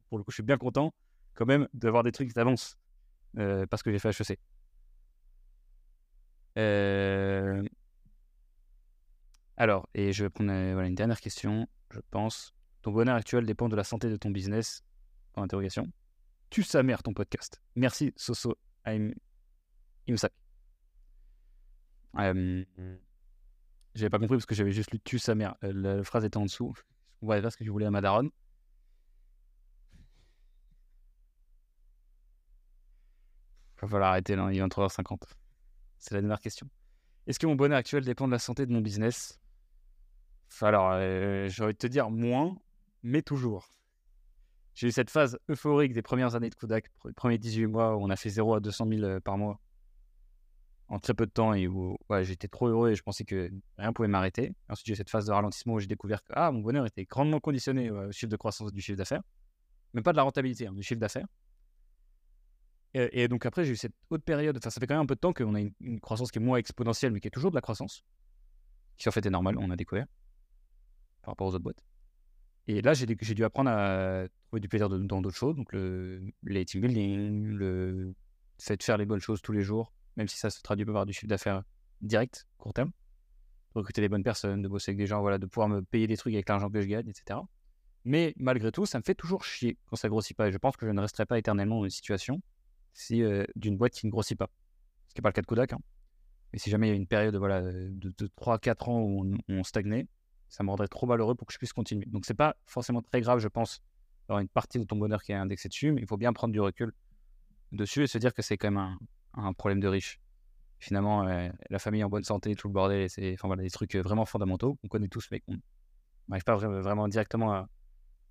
[0.08, 0.92] Pour le coup, je suis bien content
[1.36, 2.76] quand même d'avoir des trucs d'avance
[3.34, 4.38] parce que j'ai fait HEC.
[9.58, 12.52] Alors, et je vais prendre voilà, une dernière question, je pense.
[12.82, 14.84] Ton bonheur actuel dépend de la santé de ton business?
[15.34, 15.90] D'interrogation.
[16.50, 17.60] Tu sa mère ton podcast.
[17.74, 18.56] Merci Soso
[18.86, 19.14] I'm
[20.08, 20.32] Imsak.
[23.94, 25.56] J'avais pas compris parce que j'avais juste lu tu sa mère.
[25.64, 26.74] Euh, la phrase était en dessous.
[27.22, 28.30] On va pas ce que je voulais à Madaron.
[33.76, 35.22] Il va falloir arrêter là, il est 23h50.
[35.98, 36.68] C'est la dernière question.
[37.26, 39.38] Est-ce que mon bonheur actuel dépend de la santé de mon business?
[40.60, 42.56] Alors, euh, j'ai envie de te dire moins,
[43.02, 43.68] mais toujours.
[44.74, 48.02] J'ai eu cette phase euphorique des premières années de Kodak, les premiers 18 mois où
[48.02, 49.60] on a fait 0 à 200 000 euh, par mois
[50.88, 53.92] en très peu de temps et où j'étais trop heureux et je pensais que rien
[53.92, 54.52] pouvait m'arrêter.
[54.68, 57.04] Ensuite, j'ai eu cette phase de ralentissement où j'ai découvert que ah, mon bonheur était
[57.04, 59.22] grandement conditionné au chiffre de croissance du chiffre d'affaires,
[59.94, 61.26] même pas de la rentabilité, hein, du chiffre d'affaires.
[62.94, 65.16] Et, donc après, j'ai eu cette autre période, enfin ça fait quand même un peu
[65.16, 67.54] de temps qu'on a une, croissance qui est moins exponentielle, mais qui est toujours de
[67.54, 68.04] la croissance,
[68.96, 70.06] qui en fait est normale, on a découvert,
[71.20, 71.84] par rapport aux autres boîtes.
[72.68, 76.64] Et là, j'ai dû apprendre à trouver du plaisir dans d'autres choses, donc le, les
[76.64, 78.14] team building, le
[78.58, 81.04] fait de faire les bonnes choses tous les jours, même si ça se traduit par
[81.04, 81.62] du chiffre d'affaires
[82.00, 82.92] direct, court terme.
[83.74, 86.16] Recruter les bonnes personnes, de bosser avec des gens, voilà, de pouvoir me payer des
[86.16, 87.40] trucs avec l'argent que je gagne, etc.
[88.04, 90.48] Mais malgré tout, ça me fait toujours chier quand ça grossit pas.
[90.48, 92.40] Et je pense que je ne resterai pas éternellement dans une situation
[93.12, 94.50] euh, d'une boîte qui ne grossit pas.
[95.08, 95.72] Ce qui n'est pas le cas de Kodak.
[95.72, 95.80] Hein.
[96.52, 99.54] Mais si jamais il y a une période voilà, de, de 3-4 ans où on,
[99.54, 100.06] on, stagnait,
[100.48, 102.06] ça me rendrait trop malheureux pour que je puisse continuer.
[102.06, 103.82] Donc c'est pas forcément très grave, je pense,
[104.28, 106.52] d'avoir une partie de ton bonheur qui est indexée dessus, mais il faut bien prendre
[106.52, 106.92] du recul
[107.72, 108.98] dessus et se dire que c'est quand même
[109.34, 110.20] un, problème de riche.
[110.78, 114.24] Finalement, euh, la famille en bonne santé, tout le bordel, c'est des trucs euh, vraiment
[114.24, 115.56] fondamentaux qu'on connaît tous, mais qu'on
[116.28, 117.66] n'arrive pas vraiment directement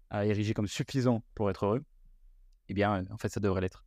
[0.10, 1.84] à, ériger comme suffisant pour être heureux.
[2.70, 3.84] Eh bien, euh, en fait, ça devrait l'être.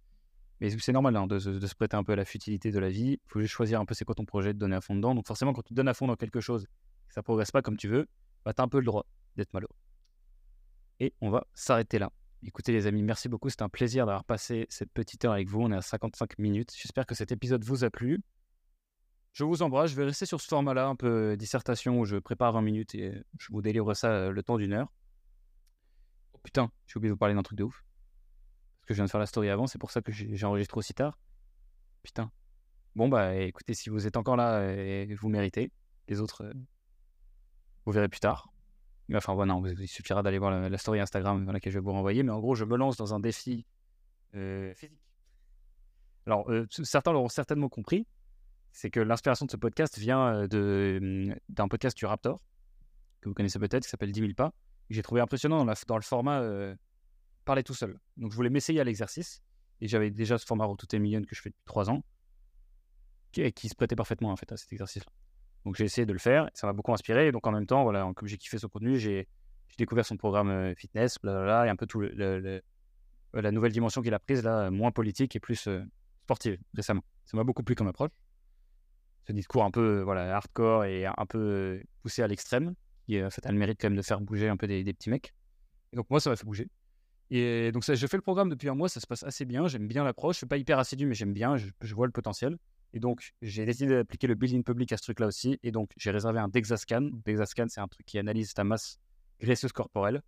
[0.61, 3.21] Mais c'est normal hein, de, se prêter un peu à la futilité de la vie.
[3.25, 5.15] Il faut juste choisir un peu c'est quoi ton projet, de donner à fond dedans.
[5.15, 6.67] Donc forcément, quand tu donnes à fond dans quelque chose,
[7.09, 8.09] que ça progresse pas comme tu veux,
[8.45, 9.07] bah, tu as un peu le droit
[9.37, 9.77] d'être malheureux.
[11.01, 12.11] Et on va s'arrêter là.
[12.43, 13.51] Écoutez les amis, merci beaucoup.
[13.51, 15.61] C'était un plaisir d'avoir passé cette petite heure avec vous.
[15.61, 16.73] On est à 55 minutes.
[16.77, 18.21] J'espère que cet épisode vous a plu.
[19.33, 19.91] Je vous embrasse.
[19.91, 23.23] Je vais rester sur ce format-là, un peu dissertation, où je prépare 20 minutes et
[23.39, 24.93] je vous délivre ça euh, le temps d'une heure.
[26.33, 27.85] Oh putain, j'ai oublié de vous parler d'un truc de ouf.
[28.89, 30.95] Que je viens de faire la story avant, c'est pour ça que j'ai enregistré aussi
[30.95, 31.19] tard.
[32.03, 32.31] Putain.
[32.97, 35.71] Bon, bah écoutez, si vous êtes encore là, et vous méritez.
[36.09, 36.55] Les autres, euh,
[37.85, 38.51] vous verrez plus tard.
[39.15, 41.93] Enfin, voilà, non, il suffira d'aller voir la, story Instagram dans laquelle je vais vous
[41.93, 42.23] renvoyer.
[42.23, 43.67] Mais en gros, je me lance dans un défi
[44.35, 44.99] euh, physique.
[46.25, 48.07] Alors, euh, certains l'auront certainement compris.
[48.73, 52.43] C'est que l'inspiration de ce podcast vient euh, d'un podcast du Raptor,
[53.21, 54.55] que vous connaissez peut-être, qui s'appelle 10 000 pas.
[54.89, 56.43] J'ai trouvé impressionnant dans le format
[57.49, 57.99] parler tout seul.
[58.17, 59.43] Donc, je voulais m'essayer à l'exercice.
[59.81, 62.05] Et j'avais déjà ce format Tout est million que je fais depuis 3 ans,
[63.33, 65.13] qui, qui se prêtait parfaitement en fait à cet exercice-là.
[65.65, 67.29] Donc j'ai essayé de le faire, ça m'a beaucoup inspiré.
[67.29, 69.29] Et donc en même temps, voilà, comme j'ai kiffé son contenu, j'ai
[69.77, 72.61] découvert son programme euh, fitness, blablabla, et un peu tout euh,
[73.35, 75.85] la nouvelle dimension qu'il a prise là, moins politique et plus euh,
[76.25, 77.05] sportive récemment.
[77.25, 78.11] Ça m'a beaucoup plu comme approche.
[79.27, 82.75] Ce discours un peu voilà hardcore et un peu poussé à l'extrême,
[83.07, 85.11] qui en fait a le mérite quand même de faire bouger un peu des, petits
[85.11, 85.35] mecs.
[85.93, 86.69] Et donc moi ça m'a fait bouger.
[87.31, 89.87] Et donc je fais le programme depuis un mois, ça se passe assez bien, j'aime
[89.87, 92.57] bien l'approche, je suis pas hyper assidu mais j'aime bien, je vois le potentiel.
[92.95, 95.59] Et donc, j'ai décidé d'appliquer le building public à ce truc-là aussi.
[95.63, 97.11] Et donc, j'ai réservé un Dexascan.
[97.25, 98.99] Dexascan, c'est un truc qui analyse ta masse
[99.41, 100.23] graisseuse corporelle.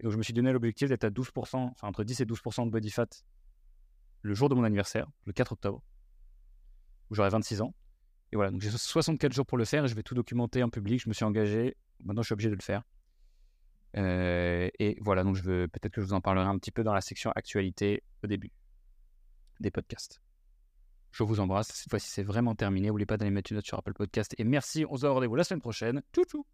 [0.00, 2.66] Et donc, je me suis donné l'objectif d'être à 12%, enfin entre 10 et 12%
[2.66, 3.06] de body fat
[4.22, 5.82] le jour de mon anniversaire, le 4 octobre,
[7.10, 7.72] où j'aurai 26 ans.
[8.32, 10.68] Et voilà, donc j'ai 64 jours pour le faire et je vais tout documenter en
[10.68, 11.00] public.
[11.00, 11.76] Je me suis engagé.
[12.04, 12.82] Maintenant, je suis obligé de le faire.
[13.96, 16.84] Euh, et voilà, donc je veux peut-être que je vous en parlerai un petit peu
[16.84, 18.52] dans la section actualité au début
[19.60, 20.20] des podcasts.
[21.12, 21.68] Je vous embrasse.
[21.68, 22.88] Cette fois-ci, c'est vraiment terminé.
[22.88, 24.34] N'oubliez pas d'aller mettre une note sur Apple Podcast.
[24.36, 24.84] Et merci.
[24.90, 26.02] On se voit rendez-vous la semaine prochaine.
[26.12, 26.46] Tchou tchou